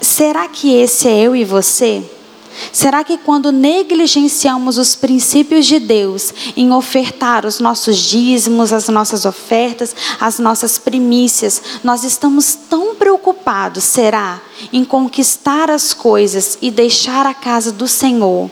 Será 0.00 0.46
que 0.46 0.72
esse 0.72 1.08
é 1.08 1.18
eu 1.18 1.34
e 1.34 1.44
você? 1.44 2.15
Será 2.72 3.04
que 3.04 3.18
quando 3.18 3.52
negligenciamos 3.52 4.78
os 4.78 4.94
princípios 4.94 5.66
de 5.66 5.78
Deus 5.78 6.32
em 6.56 6.72
ofertar 6.72 7.46
os 7.46 7.60
nossos 7.60 7.96
dízimos, 7.96 8.72
as 8.72 8.88
nossas 8.88 9.24
ofertas, 9.24 9.94
as 10.20 10.38
nossas 10.38 10.78
primícias, 10.78 11.62
nós 11.82 12.04
estamos 12.04 12.54
tão 12.68 12.94
preocupados, 12.94 13.84
será, 13.84 14.40
em 14.72 14.84
conquistar 14.84 15.70
as 15.70 15.92
coisas 15.94 16.58
e 16.60 16.70
deixar 16.70 17.26
a 17.26 17.34
casa 17.34 17.72
do 17.72 17.86
Senhor 17.86 18.50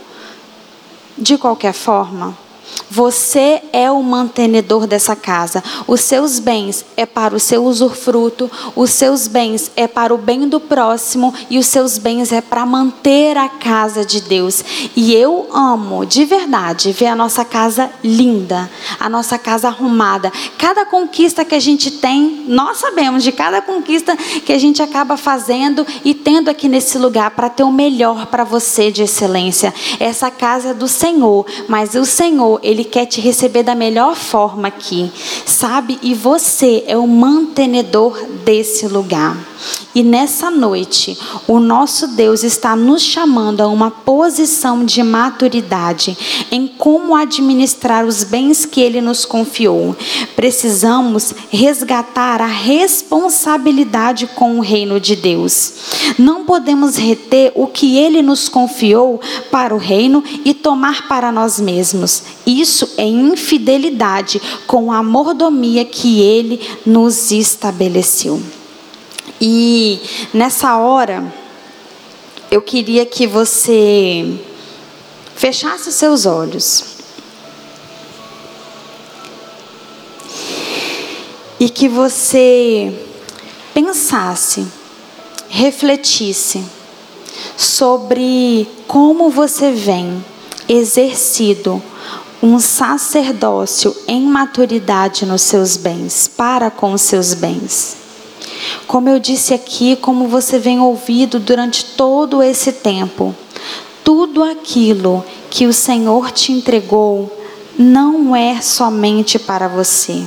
de 1.16 1.38
qualquer 1.38 1.72
forma? 1.72 2.43
Você 2.90 3.62
é 3.72 3.90
o 3.90 4.02
mantenedor 4.02 4.86
dessa 4.86 5.16
casa. 5.16 5.62
Os 5.86 6.00
seus 6.00 6.38
bens 6.38 6.84
é 6.96 7.06
para 7.06 7.34
o 7.34 7.40
seu 7.40 7.64
usufruto, 7.64 8.50
os 8.76 8.90
seus 8.90 9.26
bens 9.26 9.70
é 9.76 9.86
para 9.86 10.14
o 10.14 10.18
bem 10.18 10.48
do 10.48 10.60
próximo 10.60 11.34
e 11.50 11.58
os 11.58 11.66
seus 11.66 11.98
bens 11.98 12.32
é 12.32 12.40
para 12.40 12.64
manter 12.64 13.36
a 13.36 13.48
casa 13.48 14.04
de 14.04 14.20
Deus. 14.20 14.62
E 14.94 15.14
eu 15.14 15.48
amo 15.52 16.04
de 16.04 16.24
verdade 16.24 16.92
ver 16.92 17.06
a 17.06 17.16
nossa 17.16 17.44
casa 17.44 17.90
linda, 18.02 18.70
a 18.98 19.08
nossa 19.08 19.38
casa 19.38 19.68
arrumada. 19.68 20.32
Cada 20.58 20.84
conquista 20.86 21.44
que 21.44 21.54
a 21.54 21.60
gente 21.60 21.90
tem, 21.90 22.44
nós 22.48 22.78
sabemos 22.78 23.22
de 23.22 23.32
cada 23.32 23.60
conquista 23.60 24.16
que 24.16 24.52
a 24.52 24.58
gente 24.58 24.82
acaba 24.82 25.16
fazendo 25.16 25.86
e 26.04 26.14
tendo 26.14 26.48
aqui 26.48 26.68
nesse 26.68 26.98
lugar 26.98 27.30
para 27.32 27.48
ter 27.48 27.64
o 27.64 27.72
melhor 27.72 28.26
para 28.26 28.44
você 28.44 28.90
de 28.90 29.02
excelência. 29.02 29.74
Essa 29.98 30.30
casa 30.30 30.70
é 30.70 30.74
do 30.74 30.88
Senhor, 30.88 31.46
mas 31.68 31.94
o 31.94 32.04
Senhor, 32.04 32.53
ele 32.62 32.84
quer 32.84 33.06
te 33.06 33.20
receber 33.20 33.62
da 33.62 33.74
melhor 33.74 34.14
forma 34.14 34.68
aqui, 34.68 35.10
sabe? 35.46 35.98
E 36.02 36.14
você 36.14 36.84
é 36.86 36.96
o 36.96 37.06
mantenedor 37.06 38.26
desse 38.44 38.86
lugar. 38.86 39.36
E 39.94 40.02
nessa 40.02 40.50
noite, 40.50 41.16
o 41.46 41.60
nosso 41.60 42.08
Deus 42.08 42.42
está 42.42 42.74
nos 42.74 43.02
chamando 43.02 43.60
a 43.60 43.68
uma 43.68 43.90
posição 43.90 44.84
de 44.84 45.02
maturidade 45.02 46.18
em 46.50 46.66
como 46.66 47.14
administrar 47.14 48.04
os 48.04 48.24
bens 48.24 48.66
que 48.66 48.80
Ele 48.80 49.00
nos 49.00 49.24
confiou. 49.24 49.96
Precisamos 50.34 51.32
resgatar 51.50 52.42
a 52.42 52.46
responsabilidade 52.46 54.26
com 54.26 54.58
o 54.58 54.60
reino 54.60 54.98
de 54.98 55.14
Deus. 55.14 55.72
Não 56.18 56.44
podemos 56.44 56.96
reter 56.96 57.52
o 57.54 57.66
que 57.68 57.96
Ele 57.96 58.20
nos 58.20 58.48
confiou 58.48 59.20
para 59.50 59.74
o 59.74 59.78
reino 59.78 60.22
e 60.44 60.52
tomar 60.52 61.06
para 61.06 61.30
nós 61.30 61.60
mesmos. 61.60 62.22
Isso 62.46 62.90
é 62.98 63.04
infidelidade 63.04 64.40
com 64.66 64.92
a 64.92 65.02
mordomia 65.02 65.84
que 65.84 66.20
Ele 66.20 66.60
nos 66.84 67.30
estabeleceu. 67.30 68.42
E 69.40 69.98
nessa 70.32 70.76
hora, 70.76 71.32
eu 72.50 72.60
queria 72.60 73.06
que 73.06 73.26
você 73.26 74.38
fechasse 75.34 75.88
os 75.88 75.94
seus 75.94 76.26
olhos. 76.26 76.84
E 81.58 81.68
que 81.70 81.88
você 81.88 82.92
pensasse, 83.72 84.66
refletisse 85.48 86.62
sobre 87.56 88.68
como 88.86 89.30
você 89.30 89.72
vem 89.72 90.22
exercido 90.68 91.82
um 92.44 92.60
sacerdócio 92.60 93.96
em 94.06 94.20
maturidade 94.26 95.24
nos 95.24 95.40
seus 95.40 95.78
bens, 95.78 96.28
para 96.28 96.70
com 96.70 96.92
os 96.92 97.00
seus 97.00 97.32
bens. 97.32 97.96
Como 98.86 99.08
eu 99.08 99.18
disse 99.18 99.54
aqui, 99.54 99.96
como 99.96 100.28
você 100.28 100.58
vem 100.58 100.78
ouvido 100.78 101.40
durante 101.40 101.86
todo 101.96 102.42
esse 102.42 102.70
tempo, 102.70 103.34
tudo 104.04 104.44
aquilo 104.44 105.24
que 105.48 105.64
o 105.64 105.72
Senhor 105.72 106.30
te 106.30 106.52
entregou 106.52 107.34
não 107.78 108.36
é 108.36 108.60
somente 108.60 109.38
para 109.38 109.66
você. 109.66 110.22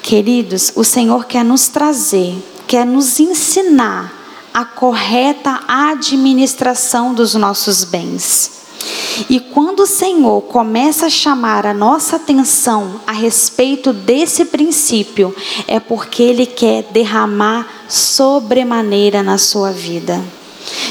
Queridos, 0.00 0.70
o 0.76 0.84
Senhor 0.84 1.24
quer 1.24 1.44
nos 1.44 1.66
trazer, 1.66 2.32
quer 2.64 2.86
nos 2.86 3.18
ensinar 3.18 4.14
a 4.54 4.64
correta 4.64 5.62
administração 5.66 7.12
dos 7.12 7.34
nossos 7.34 7.82
bens. 7.82 8.55
E 9.30 9.40
quando 9.40 9.80
o 9.80 9.86
Senhor 9.86 10.42
começa 10.42 11.06
a 11.06 11.10
chamar 11.10 11.66
a 11.66 11.72
nossa 11.72 12.16
atenção 12.16 13.00
a 13.06 13.12
respeito 13.12 13.92
desse 13.92 14.44
princípio, 14.44 15.34
é 15.66 15.80
porque 15.80 16.22
Ele 16.22 16.46
quer 16.46 16.84
derramar 16.84 17.66
sobremaneira 17.88 19.22
na 19.22 19.38
sua 19.38 19.72
vida. 19.72 20.22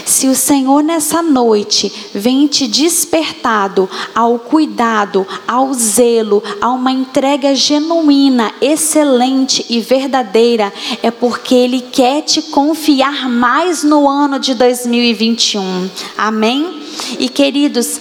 Se 0.05 0.27
o 0.27 0.35
Senhor 0.35 0.83
nessa 0.83 1.23
noite 1.23 1.91
vem 2.13 2.45
te 2.45 2.67
despertado 2.67 3.89
ao 4.13 4.37
cuidado, 4.37 5.25
ao 5.47 5.73
zelo, 5.73 6.43
a 6.61 6.69
uma 6.69 6.91
entrega 6.91 7.55
genuína, 7.55 8.53
excelente 8.61 9.65
e 9.67 9.81
verdadeira, 9.81 10.71
é 11.01 11.09
porque 11.09 11.55
Ele 11.55 11.81
quer 11.81 12.21
te 12.21 12.43
confiar 12.43 13.27
mais 13.27 13.83
no 13.83 14.07
ano 14.07 14.37
de 14.37 14.53
2021. 14.53 15.89
Amém? 16.15 16.83
E 17.17 17.27
queridos, 17.27 17.99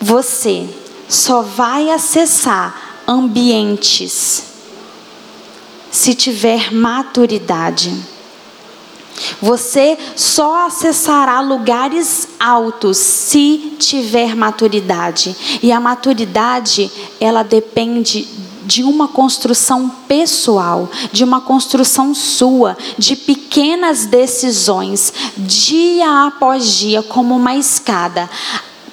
você 0.00 0.68
só 1.08 1.42
vai 1.42 1.90
acessar 1.90 3.02
ambientes 3.08 4.44
se 5.90 6.14
tiver 6.14 6.72
maturidade. 6.72 7.92
Você 9.40 9.98
só 10.16 10.66
acessará 10.66 11.40
lugares 11.40 12.28
altos 12.38 12.96
se 12.98 13.76
tiver 13.78 14.34
maturidade. 14.34 15.36
E 15.62 15.72
a 15.72 15.80
maturidade, 15.80 16.90
ela 17.20 17.42
depende 17.42 18.26
de 18.64 18.84
uma 18.84 19.08
construção 19.08 19.88
pessoal, 20.06 20.88
de 21.10 21.24
uma 21.24 21.40
construção 21.40 22.14
sua, 22.14 22.76
de 22.96 23.16
pequenas 23.16 24.06
decisões, 24.06 25.12
dia 25.36 26.26
após 26.26 26.66
dia, 26.66 27.02
como 27.02 27.34
uma 27.34 27.56
escada. 27.56 28.30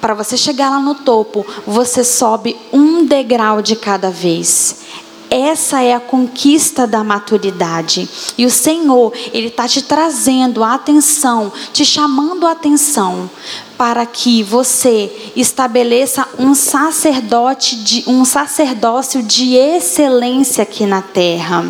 Para 0.02 0.14
você 0.14 0.38
chegar 0.38 0.70
lá 0.70 0.80
no 0.80 0.96
topo, 0.96 1.46
você 1.66 2.04
sobe 2.04 2.56
um 2.72 3.06
degrau 3.06 3.62
de 3.62 3.76
cada 3.76 4.10
vez. 4.10 4.87
Essa 5.30 5.82
é 5.82 5.94
a 5.94 6.00
conquista 6.00 6.88
da 6.88 7.04
maturidade. 7.04 8.08
E 8.38 8.46
o 8.46 8.50
Senhor, 8.50 9.14
Ele 9.34 9.48
está 9.48 9.68
te 9.68 9.82
trazendo 9.82 10.64
a 10.64 10.74
atenção, 10.74 11.52
te 11.74 11.86
chamando 11.86 12.48
a 12.48 12.52
atenção, 12.52 13.30
para 13.78 14.06
que 14.06 14.42
você 14.42 15.32
estabeleça 15.36 16.28
um 16.40 16.54
sacerdote 16.56 17.76
de, 17.76 18.04
um 18.08 18.24
sacerdócio 18.26 19.22
de 19.22 19.56
excelência 19.56 20.64
aqui 20.64 20.86
na 20.86 21.02
terra. 21.02 21.66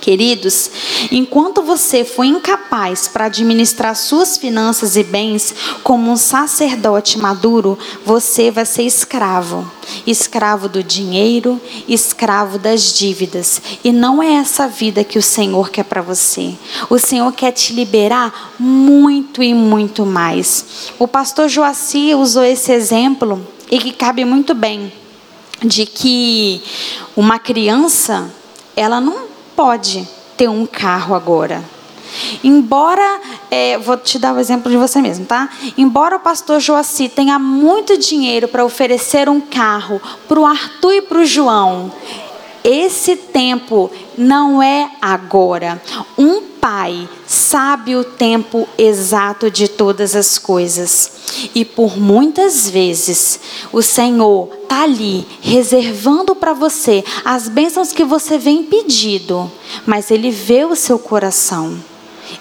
Queridos, 0.00 0.70
enquanto 1.12 1.62
você 1.62 2.04
foi 2.04 2.28
incapaz 2.28 3.06
para 3.06 3.26
administrar 3.26 3.94
suas 3.94 4.38
finanças 4.38 4.96
e 4.96 5.04
bens 5.04 5.54
como 5.82 6.10
um 6.10 6.16
sacerdote 6.16 7.18
maduro, 7.18 7.78
você 8.04 8.50
vai 8.50 8.64
ser 8.64 8.84
escravo. 8.84 9.70
Escravo 10.06 10.68
do 10.68 10.82
dinheiro, 10.82 11.60
escravo 11.86 12.58
das 12.58 12.94
dívidas. 12.94 13.60
E 13.84 13.92
não 13.92 14.22
é 14.22 14.34
essa 14.34 14.66
vida 14.66 15.04
que 15.04 15.18
o 15.18 15.22
Senhor 15.22 15.68
quer 15.70 15.84
para 15.84 16.00
você. 16.00 16.54
O 16.88 16.98
Senhor 16.98 17.30
quer 17.32 17.52
te 17.52 17.74
liberar 17.74 18.54
muito 18.58 19.42
e 19.42 19.52
muito 19.52 20.06
mais. 20.06 20.92
O 20.98 21.06
pastor 21.06 21.48
Joaci 21.48 22.14
usou 22.14 22.42
esse 22.42 22.72
exemplo 22.72 23.46
e 23.70 23.78
que 23.78 23.92
cabe 23.92 24.24
muito 24.24 24.54
bem 24.54 24.90
de 25.62 25.84
que 25.84 26.62
uma 27.14 27.38
criança, 27.38 28.30
ela 28.74 29.00
não 29.00 29.29
pode 29.60 30.08
ter 30.38 30.48
um 30.48 30.64
carro 30.64 31.14
agora. 31.14 31.62
Embora, 32.42 33.20
é, 33.50 33.76
vou 33.76 33.94
te 33.94 34.18
dar 34.18 34.32
o 34.32 34.36
um 34.36 34.40
exemplo 34.40 34.70
de 34.70 34.76
você 34.78 35.02
mesmo, 35.02 35.26
tá? 35.26 35.50
Embora 35.76 36.16
o 36.16 36.20
pastor 36.20 36.60
Joaci 36.60 37.10
tenha 37.10 37.38
muito 37.38 37.98
dinheiro 37.98 38.48
para 38.48 38.64
oferecer 38.64 39.28
um 39.28 39.38
carro 39.38 40.00
para 40.26 40.40
o 40.40 40.46
Arthur 40.46 40.94
e 40.94 41.02
para 41.02 41.18
o 41.18 41.26
João, 41.26 41.92
esse 42.64 43.16
tempo 43.16 43.90
não 44.16 44.62
é 44.62 44.92
agora. 44.98 45.80
Um 46.16 46.40
pai 46.60 47.08
sabe 47.26 47.96
o 47.96 48.04
tempo 48.04 48.68
exato 48.76 49.50
de 49.50 49.66
todas 49.66 50.14
as 50.14 50.38
coisas. 50.38 51.10
E 51.54 51.64
por 51.64 51.96
muitas 51.98 52.68
vezes 52.68 53.40
o 53.72 53.82
Senhor 53.82 54.48
está 54.62 54.82
ali 54.82 55.26
reservando 55.40 56.34
para 56.34 56.52
você 56.52 57.02
as 57.24 57.48
bênçãos 57.48 57.92
que 57.92 58.04
você 58.04 58.36
vem 58.38 58.64
pedido, 58.64 59.50
mas 59.86 60.10
Ele 60.10 60.30
vê 60.30 60.64
o 60.64 60.76
seu 60.76 60.98
coração. 60.98 61.89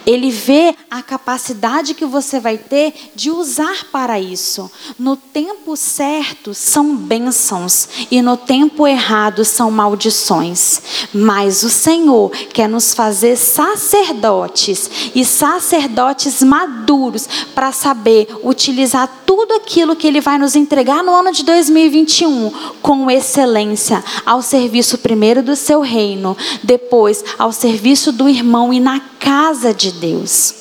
Ele 0.05 0.31
vê 0.31 0.75
a 0.89 1.01
capacidade 1.01 1.93
que 1.93 2.05
você 2.05 2.39
vai 2.39 2.57
ter 2.57 2.93
de 3.15 3.29
usar 3.29 3.85
para 3.91 4.19
isso. 4.19 4.69
No 4.97 5.15
tempo 5.15 5.75
certo 5.75 6.53
são 6.53 6.95
bênçãos 6.95 7.87
e 8.09 8.21
no 8.21 8.35
tempo 8.35 8.87
errado 8.87 9.45
são 9.45 9.71
maldições. 9.71 10.81
Mas 11.13 11.63
o 11.63 11.69
Senhor 11.69 12.31
quer 12.53 12.67
nos 12.67 12.93
fazer 12.93 13.35
sacerdotes 13.35 14.89
e 15.13 15.23
sacerdotes 15.23 16.41
maduros 16.43 17.27
para 17.53 17.71
saber 17.71 18.27
utilizar 18.43 19.09
tudo 19.25 19.53
aquilo 19.53 19.95
que 19.95 20.07
Ele 20.07 20.21
vai 20.21 20.37
nos 20.37 20.55
entregar 20.55 21.03
no 21.03 21.13
ano 21.13 21.31
de 21.31 21.43
2021 21.43 22.51
com 22.81 23.09
excelência, 23.09 24.03
ao 24.25 24.41
serviço 24.41 24.97
primeiro 24.97 25.43
do 25.43 25.55
seu 25.55 25.81
reino, 25.81 26.35
depois 26.63 27.23
ao 27.37 27.51
serviço 27.51 28.11
do 28.11 28.27
irmão 28.27 28.73
e 28.73 28.79
na 28.79 28.99
casa 29.19 29.73
de 29.73 29.91
Deus. 29.91 30.55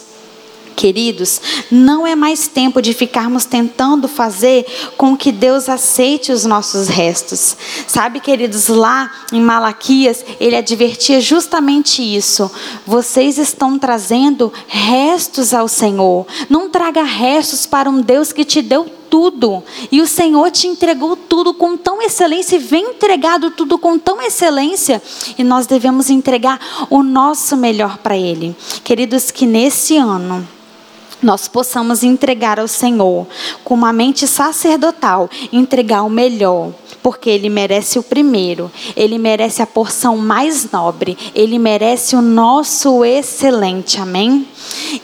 Queridos, 0.78 1.40
não 1.72 2.06
é 2.06 2.14
mais 2.14 2.46
tempo 2.46 2.80
de 2.80 2.94
ficarmos 2.94 3.44
tentando 3.44 4.06
fazer 4.06 4.64
com 4.96 5.16
que 5.16 5.32
Deus 5.32 5.68
aceite 5.68 6.30
os 6.30 6.44
nossos 6.44 6.86
restos. 6.86 7.56
Sabe, 7.88 8.20
queridos, 8.20 8.68
lá 8.68 9.10
em 9.32 9.40
Malaquias, 9.40 10.24
ele 10.38 10.54
advertia 10.54 11.20
justamente 11.20 12.00
isso. 12.00 12.48
Vocês 12.86 13.38
estão 13.38 13.76
trazendo 13.76 14.52
restos 14.68 15.52
ao 15.52 15.66
Senhor. 15.66 16.24
Não 16.48 16.70
traga 16.70 17.02
restos 17.02 17.66
para 17.66 17.90
um 17.90 18.00
Deus 18.00 18.32
que 18.32 18.44
te 18.44 18.62
deu 18.62 18.97
tudo. 19.08 19.62
E 19.90 20.00
o 20.00 20.06
Senhor 20.06 20.50
te 20.50 20.66
entregou 20.66 21.16
tudo 21.16 21.54
com 21.54 21.76
tão 21.76 22.00
excelência 22.02 22.56
e 22.56 22.60
vem 22.60 22.90
entregado 22.90 23.50
tudo 23.50 23.78
com 23.78 23.98
tão 23.98 24.20
excelência. 24.22 25.02
E 25.36 25.44
nós 25.44 25.66
devemos 25.66 26.10
entregar 26.10 26.86
o 26.90 27.02
nosso 27.02 27.56
melhor 27.56 27.98
para 27.98 28.16
Ele. 28.16 28.56
Queridos, 28.84 29.30
que 29.30 29.46
nesse 29.46 29.96
ano 29.96 30.46
nós 31.22 31.48
possamos 31.48 32.02
entregar 32.02 32.60
ao 32.60 32.68
Senhor 32.68 33.26
com 33.64 33.74
uma 33.74 33.92
mente 33.92 34.26
sacerdotal, 34.26 35.28
entregar 35.52 36.02
o 36.02 36.10
melhor, 36.10 36.72
porque 37.02 37.28
Ele 37.28 37.48
merece 37.48 37.98
o 37.98 38.02
primeiro, 38.02 38.70
Ele 38.96 39.18
merece 39.18 39.62
a 39.62 39.66
porção 39.66 40.16
mais 40.16 40.70
nobre, 40.70 41.18
Ele 41.34 41.58
merece 41.58 42.14
o 42.14 42.22
nosso 42.22 43.04
excelente, 43.04 44.00
amém? 44.00 44.46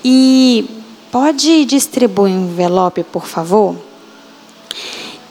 E 0.05 0.69
pode 1.11 1.65
distribuir 1.65 2.35
um 2.35 2.47
envelope, 2.47 3.03
por 3.05 3.27
favor? 3.27 3.77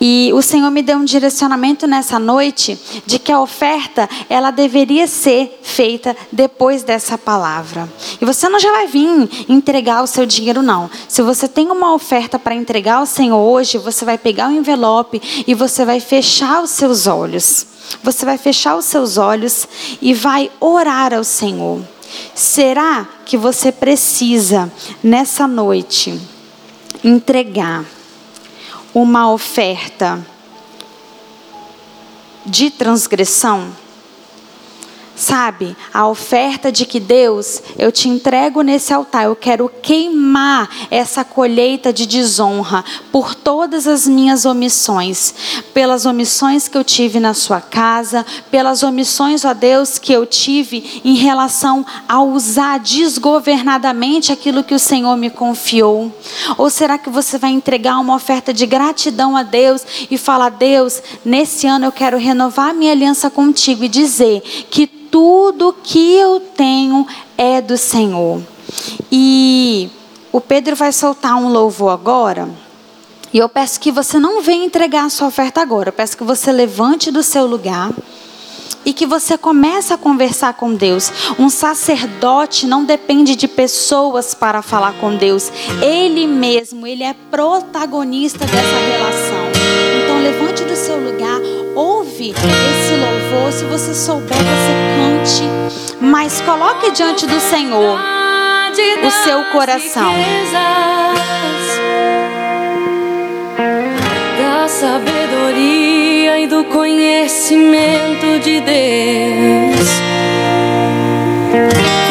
E 0.06 0.34
o 0.34 0.42
Senhor 0.42 0.70
me 0.70 0.82
deu 0.82 0.98
um 0.98 1.06
direcionamento 1.06 1.88
nessa 1.88 2.20
noite 2.20 2.78
de 3.06 3.18
que 3.18 3.32
a 3.32 3.40
oferta 3.40 4.10
ela 4.30 4.52
deveria 4.52 5.08
ser 5.08 5.62
feita 5.64 6.14
depois 6.30 6.84
dessa 6.84 7.18
palavra. 7.18 7.88
E 8.20 8.26
você 8.26 8.50
não 8.50 8.60
já 8.60 8.70
vai 8.70 8.86
vir 8.86 9.30
entregar 9.48 10.04
o 10.04 10.08
seu 10.08 10.26
dinheiro 10.26 10.62
não. 10.62 10.92
Se 11.08 11.22
você 11.22 11.48
tem 11.48 11.72
uma 11.72 11.94
oferta 11.94 12.38
para 12.38 12.54
entregar 12.54 12.96
ao 12.96 13.06
Senhor 13.06 13.38
hoje, 13.38 13.78
você 13.78 14.04
vai 14.04 14.18
pegar 14.18 14.50
o 14.50 14.52
envelope 14.52 15.22
e 15.48 15.56
você 15.56 15.86
vai 15.86 16.02
fechar 16.02 16.62
os 16.62 16.72
seus 16.72 17.08
olhos. 17.08 17.66
Você 18.04 18.26
vai 18.26 18.38
fechar 18.38 18.76
os 18.76 18.84
seus 18.84 19.18
olhos 19.18 19.66
e 20.02 20.14
vai 20.14 20.52
orar 20.60 21.14
ao 21.14 21.24
Senhor. 21.24 21.82
Será 22.36 23.08
que 23.26 23.38
você 23.38 23.72
precisa 23.72 24.70
nessa 25.02 25.48
noite 25.48 26.20
entregar 27.06 27.86
uma 28.94 29.32
oferta 29.32 30.26
de 32.46 32.70
transgressão, 32.70 33.72
Sabe, 35.16 35.78
a 35.94 36.08
oferta 36.08 36.72
de 36.72 36.88
que 36.88 37.00
Deus, 37.00 37.62
eu 37.78 37.92
te 37.92 38.10
entrego 38.10 38.64
nesse 38.64 38.92
altar, 38.92 39.26
eu 39.26 39.36
quero 39.36 39.70
queimar 39.82 40.68
essa 40.90 41.24
colheita 41.24 41.94
de 41.94 42.08
desonra 42.08 42.84
por 43.12 43.36
todas 43.36 43.88
as 43.88 44.08
minhas 44.08 44.44
omissões, 44.44 45.34
pelas 45.72 46.08
omissões 46.08 46.68
que 46.68 46.76
eu 46.76 46.84
tive 46.84 47.20
na 47.20 47.36
sua 47.36 47.62
casa, 47.62 48.26
pelas 48.50 48.82
omissões, 48.82 49.46
ó 49.46 49.54
Deus, 49.54 50.00
que 50.00 50.12
eu 50.12 50.26
tive 50.26 51.02
em 51.06 51.14
relação 51.14 51.86
a 52.10 52.22
usar 52.24 52.80
desgovernadamente 52.80 54.32
aquilo 54.32 54.64
que 54.64 54.74
o 54.74 54.80
Senhor 54.80 55.16
me 55.16 55.30
confiou. 55.30 56.12
Ou 56.58 56.72
será 56.72 56.98
que 56.98 57.12
você 57.12 57.38
vai 57.38 57.52
entregar 57.52 58.00
uma 58.00 58.16
oferta 58.16 58.52
de 58.52 58.66
gratidão 58.66 59.38
a 59.38 59.44
Deus 59.44 59.86
e 60.10 60.18
falar: 60.18 60.50
Deus, 60.50 61.04
nesse 61.24 61.68
ano 61.68 61.86
eu 61.86 61.92
quero 61.92 62.18
renovar 62.18 62.74
minha 62.74 62.92
aliança 62.92 63.30
contigo 63.30 63.84
e 63.84 63.88
dizer 63.88 64.42
que 64.72 65.04
tudo 65.14 65.76
que 65.84 66.16
eu 66.16 66.40
tenho 66.40 67.06
é 67.38 67.62
do 67.62 67.78
Senhor. 67.78 68.42
E 69.12 69.88
o 70.32 70.42
Pedro 70.42 70.76
vai 70.76 70.92
soltar 70.92 71.36
um 71.36 71.50
louvor 71.50 71.92
agora. 71.92 72.50
E 73.32 73.38
eu 73.38 73.48
peço 73.48 73.80
que 73.80 73.92
você 73.92 74.18
não 74.18 74.42
venha 74.42 74.66
entregar 74.66 75.06
a 75.06 75.10
sua 75.10 75.28
oferta 75.28 75.62
agora. 75.62 75.90
Eu 75.90 75.94
peço 75.94 76.18
que 76.18 76.24
você 76.24 76.52
levante 76.52 77.12
do 77.12 77.22
seu 77.22 77.46
lugar 77.46 77.92
e 78.84 78.92
que 78.92 79.06
você 79.06 79.38
comece 79.38 79.94
a 79.94 79.98
conversar 80.00 80.56
com 80.56 80.74
Deus. 80.74 81.12
Um 81.38 81.48
sacerdote 81.48 82.66
não 82.66 82.84
depende 82.84 83.36
de 83.36 83.48
pessoas 83.48 84.34
para 84.34 84.64
falar 84.64 84.94
com 84.94 85.16
Deus. 85.16 85.52
Ele 85.80 86.26
mesmo, 86.26 86.88
ele 86.88 87.04
é 87.04 87.14
protagonista 87.30 88.40
dessa 88.40 88.58
relação. 88.58 89.52
Então 90.04 90.24
levante 90.24 90.64
do 90.64 90.76
seu 90.76 90.98
lugar, 91.00 91.40
ouve 91.76 92.32
esse 92.32 92.96
louvor. 92.96 93.23
Se 93.52 93.66
você 93.66 93.94
souber, 93.94 94.38
você 94.38 94.74
cante. 94.98 95.44
Mas 96.02 96.42
coloque 96.42 96.92
diante 96.92 97.26
do 97.28 97.40
Senhor 97.40 98.00
o 99.06 99.12
seu 99.12 99.44
coração. 99.52 100.14
Da 104.38 104.68
sabedoria 104.68 106.40
e 106.40 106.48
do 106.48 106.64
conhecimento 106.66 108.40
de 108.44 108.62
Deus. 108.62 109.88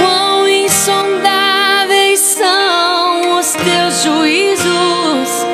Quão 0.01 0.49
insondáveis 0.49 2.21
são 2.21 3.39
os 3.39 3.53
teus 3.53 4.03
juízos, 4.03 5.47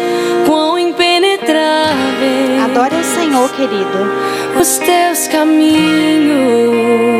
quão 0.47 0.79
impenetráveis. 0.79 2.63
Adore 2.65 2.97
o 2.97 3.05
Senhor, 3.05 3.51
querido 3.53 4.38
os 4.61 4.79
teus 4.79 5.29
caminhos. 5.29 7.18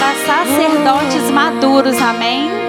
Para 0.00 0.14
sacerdotes 0.24 1.30
maduros, 1.30 2.00
amém? 2.00 2.59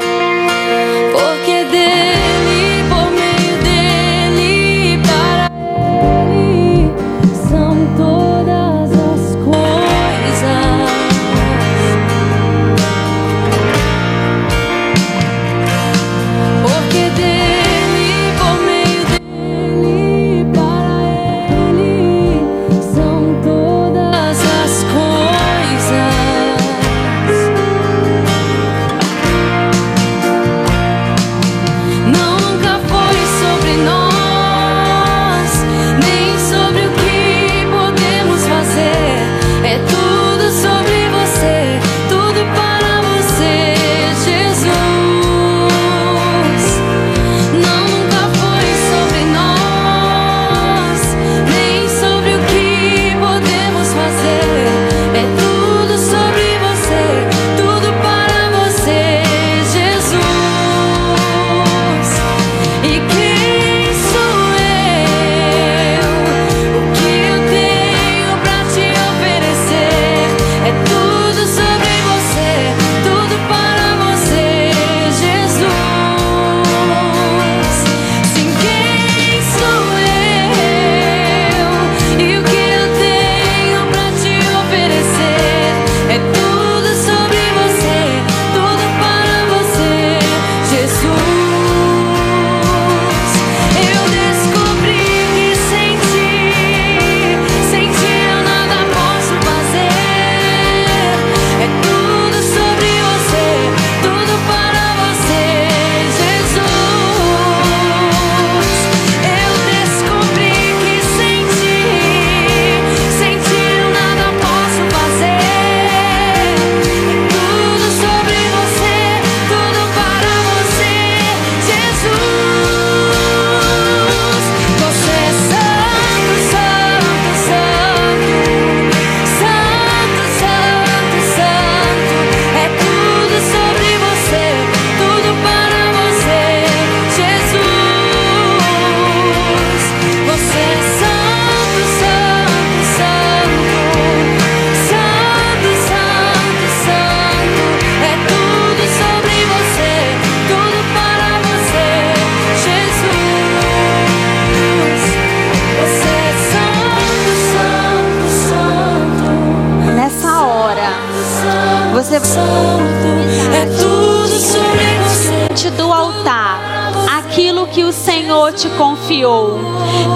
Confiou. 169.11 169.59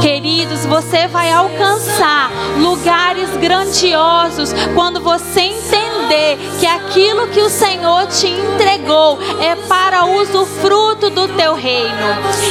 Queridos, 0.01 0.65
você 0.65 1.07
vai 1.07 1.31
alcançar 1.31 2.31
lugares 2.59 3.29
grandiosos 3.37 4.53
quando 4.73 5.01
você 5.01 5.41
entender 5.41 6.37
que 6.59 6.65
aquilo 6.95 7.27
que 7.27 7.41
o 7.41 7.49
Senhor 7.49 8.07
te 8.07 8.27
entregou 8.27 9.19
é 9.41 9.53
para 9.67 10.05
usufruto 10.05 11.09
do 11.09 11.27
teu 11.27 11.53
reino. 11.53 11.91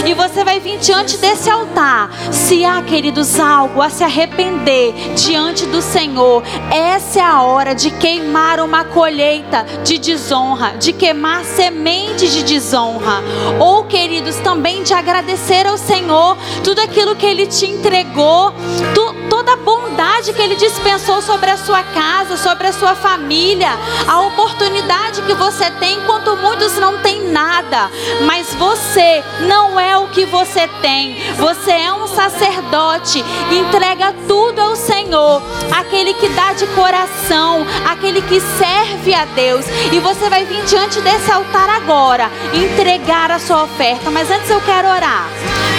E 0.04 0.12
você 0.12 0.44
vai 0.44 0.60
vir 0.60 0.78
diante 0.78 1.16
desse 1.16 1.48
altar. 1.48 2.10
Se 2.30 2.62
há, 2.62 2.82
queridos, 2.82 3.40
algo 3.40 3.80
a 3.80 3.88
se 3.88 4.04
arrepender 4.04 4.92
diante 5.14 5.64
do 5.64 5.80
Senhor, 5.80 6.42
essa 6.70 7.20
é 7.20 7.22
a 7.22 7.40
hora 7.40 7.74
de 7.74 7.90
queimar 7.92 8.60
uma 8.60 8.84
colheita 8.84 9.64
de 9.82 9.96
desonra, 9.96 10.74
de 10.78 10.92
queimar 10.92 11.42
sementes 11.46 12.30
de 12.34 12.42
desonra. 12.42 13.22
Ou, 13.58 13.84
queridos, 13.84 14.36
também 14.36 14.82
de 14.82 14.92
agradecer 14.92 15.66
ao 15.66 15.78
Senhor 15.78 16.36
tudo 16.62 16.80
aquilo 16.80 17.16
que 17.16 17.24
Ele 17.24 17.46
te 17.46 17.64
entregou, 17.64 18.52
tu, 18.94 19.23
toda 19.44 19.52
a 19.52 19.56
bondade 19.56 20.32
que 20.32 20.40
Ele 20.40 20.56
dispensou 20.56 21.20
sobre 21.20 21.50
a 21.50 21.56
sua 21.56 21.82
casa, 21.82 22.36
sobre 22.36 22.66
a 22.66 22.72
sua 22.72 22.94
família, 22.94 23.68
a 24.08 24.20
oportunidade 24.22 25.20
que 25.22 25.34
você 25.34 25.70
tem, 25.72 25.98
enquanto 25.98 26.34
muitos 26.36 26.76
não 26.78 26.98
têm 27.02 27.28
nada. 27.30 27.90
Mas 28.24 28.54
você 28.54 29.22
não 29.40 29.78
é 29.78 29.98
o 29.98 30.08
que 30.08 30.24
você 30.24 30.66
tem, 30.80 31.16
você 31.36 31.72
é 31.72 31.92
um 31.92 32.06
sacerdote, 32.06 33.22
entrega 33.52 34.14
tudo 34.26 34.60
ao 34.60 34.74
Senhor, 34.74 35.42
aquele 35.70 36.14
que 36.14 36.28
dá 36.30 36.54
de 36.54 36.66
coração, 36.68 37.66
aquele 37.86 38.22
que 38.22 38.40
serve 38.40 39.14
a 39.14 39.26
Deus. 39.26 39.66
E 39.92 39.98
você 40.00 40.30
vai 40.30 40.46
vir 40.46 40.64
diante 40.64 41.00
desse 41.02 41.30
altar 41.30 41.68
agora, 41.68 42.30
entregar 42.54 43.30
a 43.30 43.38
sua 43.38 43.64
oferta. 43.64 44.10
Mas 44.10 44.30
antes 44.30 44.48
eu 44.48 44.60
quero 44.62 44.88
orar. 44.88 45.28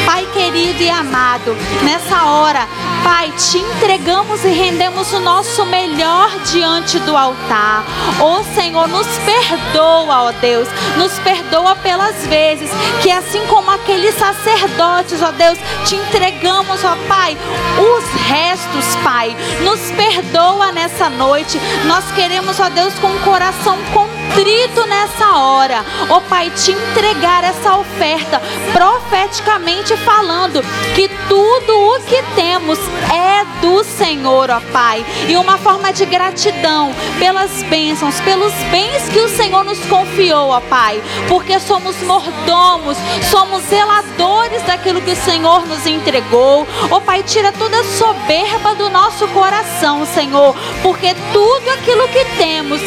Pai 0.06 0.28
querido 0.34 0.84
e 0.84 0.90
amado, 0.90 1.56
nessa 1.84 2.26
hora, 2.26 2.68
Pai, 3.06 3.32
te 3.38 3.60
entregamos 3.60 4.44
e 4.44 4.48
rendemos 4.48 5.14
o 5.14 5.20
nosso 5.20 5.64
melhor 5.64 6.28
diante 6.52 6.98
do 7.02 7.16
altar. 7.16 7.84
Ó 8.20 8.40
oh, 8.40 8.44
Senhor, 8.56 8.88
nos 8.88 9.06
perdoa, 9.20 10.24
ó 10.24 10.30
oh 10.30 10.32
Deus, 10.42 10.68
nos 10.98 11.14
perdoa 11.20 11.76
pelas 11.76 12.26
vezes 12.26 12.72
que 13.04 13.12
assim 13.12 13.46
como 13.46 13.70
aqueles 13.70 14.16
sacerdotes, 14.16 15.22
ó 15.22 15.30
oh 15.30 15.32
Deus, 15.34 15.60
te 15.86 15.98
entregamos, 15.98 16.84
ó 16.84 16.98
Pai, 17.08 17.38
os 17.78 18.22
restos, 18.24 18.96
Pai. 19.04 19.38
Nos 19.62 19.80
perdoa 19.92 20.72
nessa 20.72 21.08
noite. 21.08 21.60
Nós 21.86 22.06
queremos, 22.16 22.60
ó 22.60 22.70
Deus, 22.70 22.96
com 22.96 23.08
o 23.08 23.20
coração 23.20 23.78
contrito 24.26 24.86
nessa 24.88 25.38
hora, 25.38 25.86
ó 26.10 26.20
Pai, 26.20 26.50
te 26.50 26.72
entregar 26.72 27.44
essa 27.44 27.78
oferta 27.78 28.42
profeticamente 28.74 29.96
falando 29.98 30.62
que 30.94 31.10
tudo 31.30 31.96
o 31.96 32.00
que 32.02 32.22
temos 32.36 32.80
é 33.12 33.46
do 33.62 33.84
Senhor, 33.84 34.50
ó 34.50 34.60
Pai. 34.72 35.06
E 35.28 35.38
uma 35.38 35.58
forma 35.58 35.94
de 35.94 36.06
gratidão 36.06 36.94
pelas 37.20 37.64
bênçãos, 37.64 38.20
pelos 38.22 38.54
bens 38.72 39.08
que 39.10 39.20
o 39.20 39.30
Senhor 39.30 39.64
nos 39.64 39.80
confiou, 39.86 40.50
ó 40.50 40.60
Pai. 40.62 41.02
Porque 41.28 41.60
somos 41.60 41.96
mordomos, 42.04 42.98
somos 43.30 43.64
zeladores 43.64 44.62
daquilo 44.64 45.02
que 45.02 45.12
o 45.12 45.16
Senhor 45.16 45.66
nos 45.66 45.86
entregou. 45.86 46.68
Ó 46.92 47.00
Pai, 47.00 47.24
tira 47.24 47.52
toda 47.52 47.80
a 47.80 47.84
soberba 47.84 48.76
do 48.76 48.90
nosso 48.90 49.28
coração, 49.30 50.06
Senhor. 50.06 50.56
Porque 50.82 51.16
tudo 51.32 51.70
aquilo 51.72 52.08
que 52.10 52.26
temos 52.38 52.82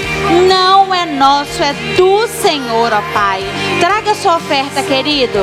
não 0.49 0.95
é 0.95 1.05
nosso, 1.07 1.28
é 1.63 1.75
do 1.95 2.27
Senhor, 2.27 2.91
ó 2.91 3.03
Pai. 3.13 3.43
Traga 3.81 4.15
sua 4.15 4.37
oferta, 4.37 4.83
querido. 4.83 5.41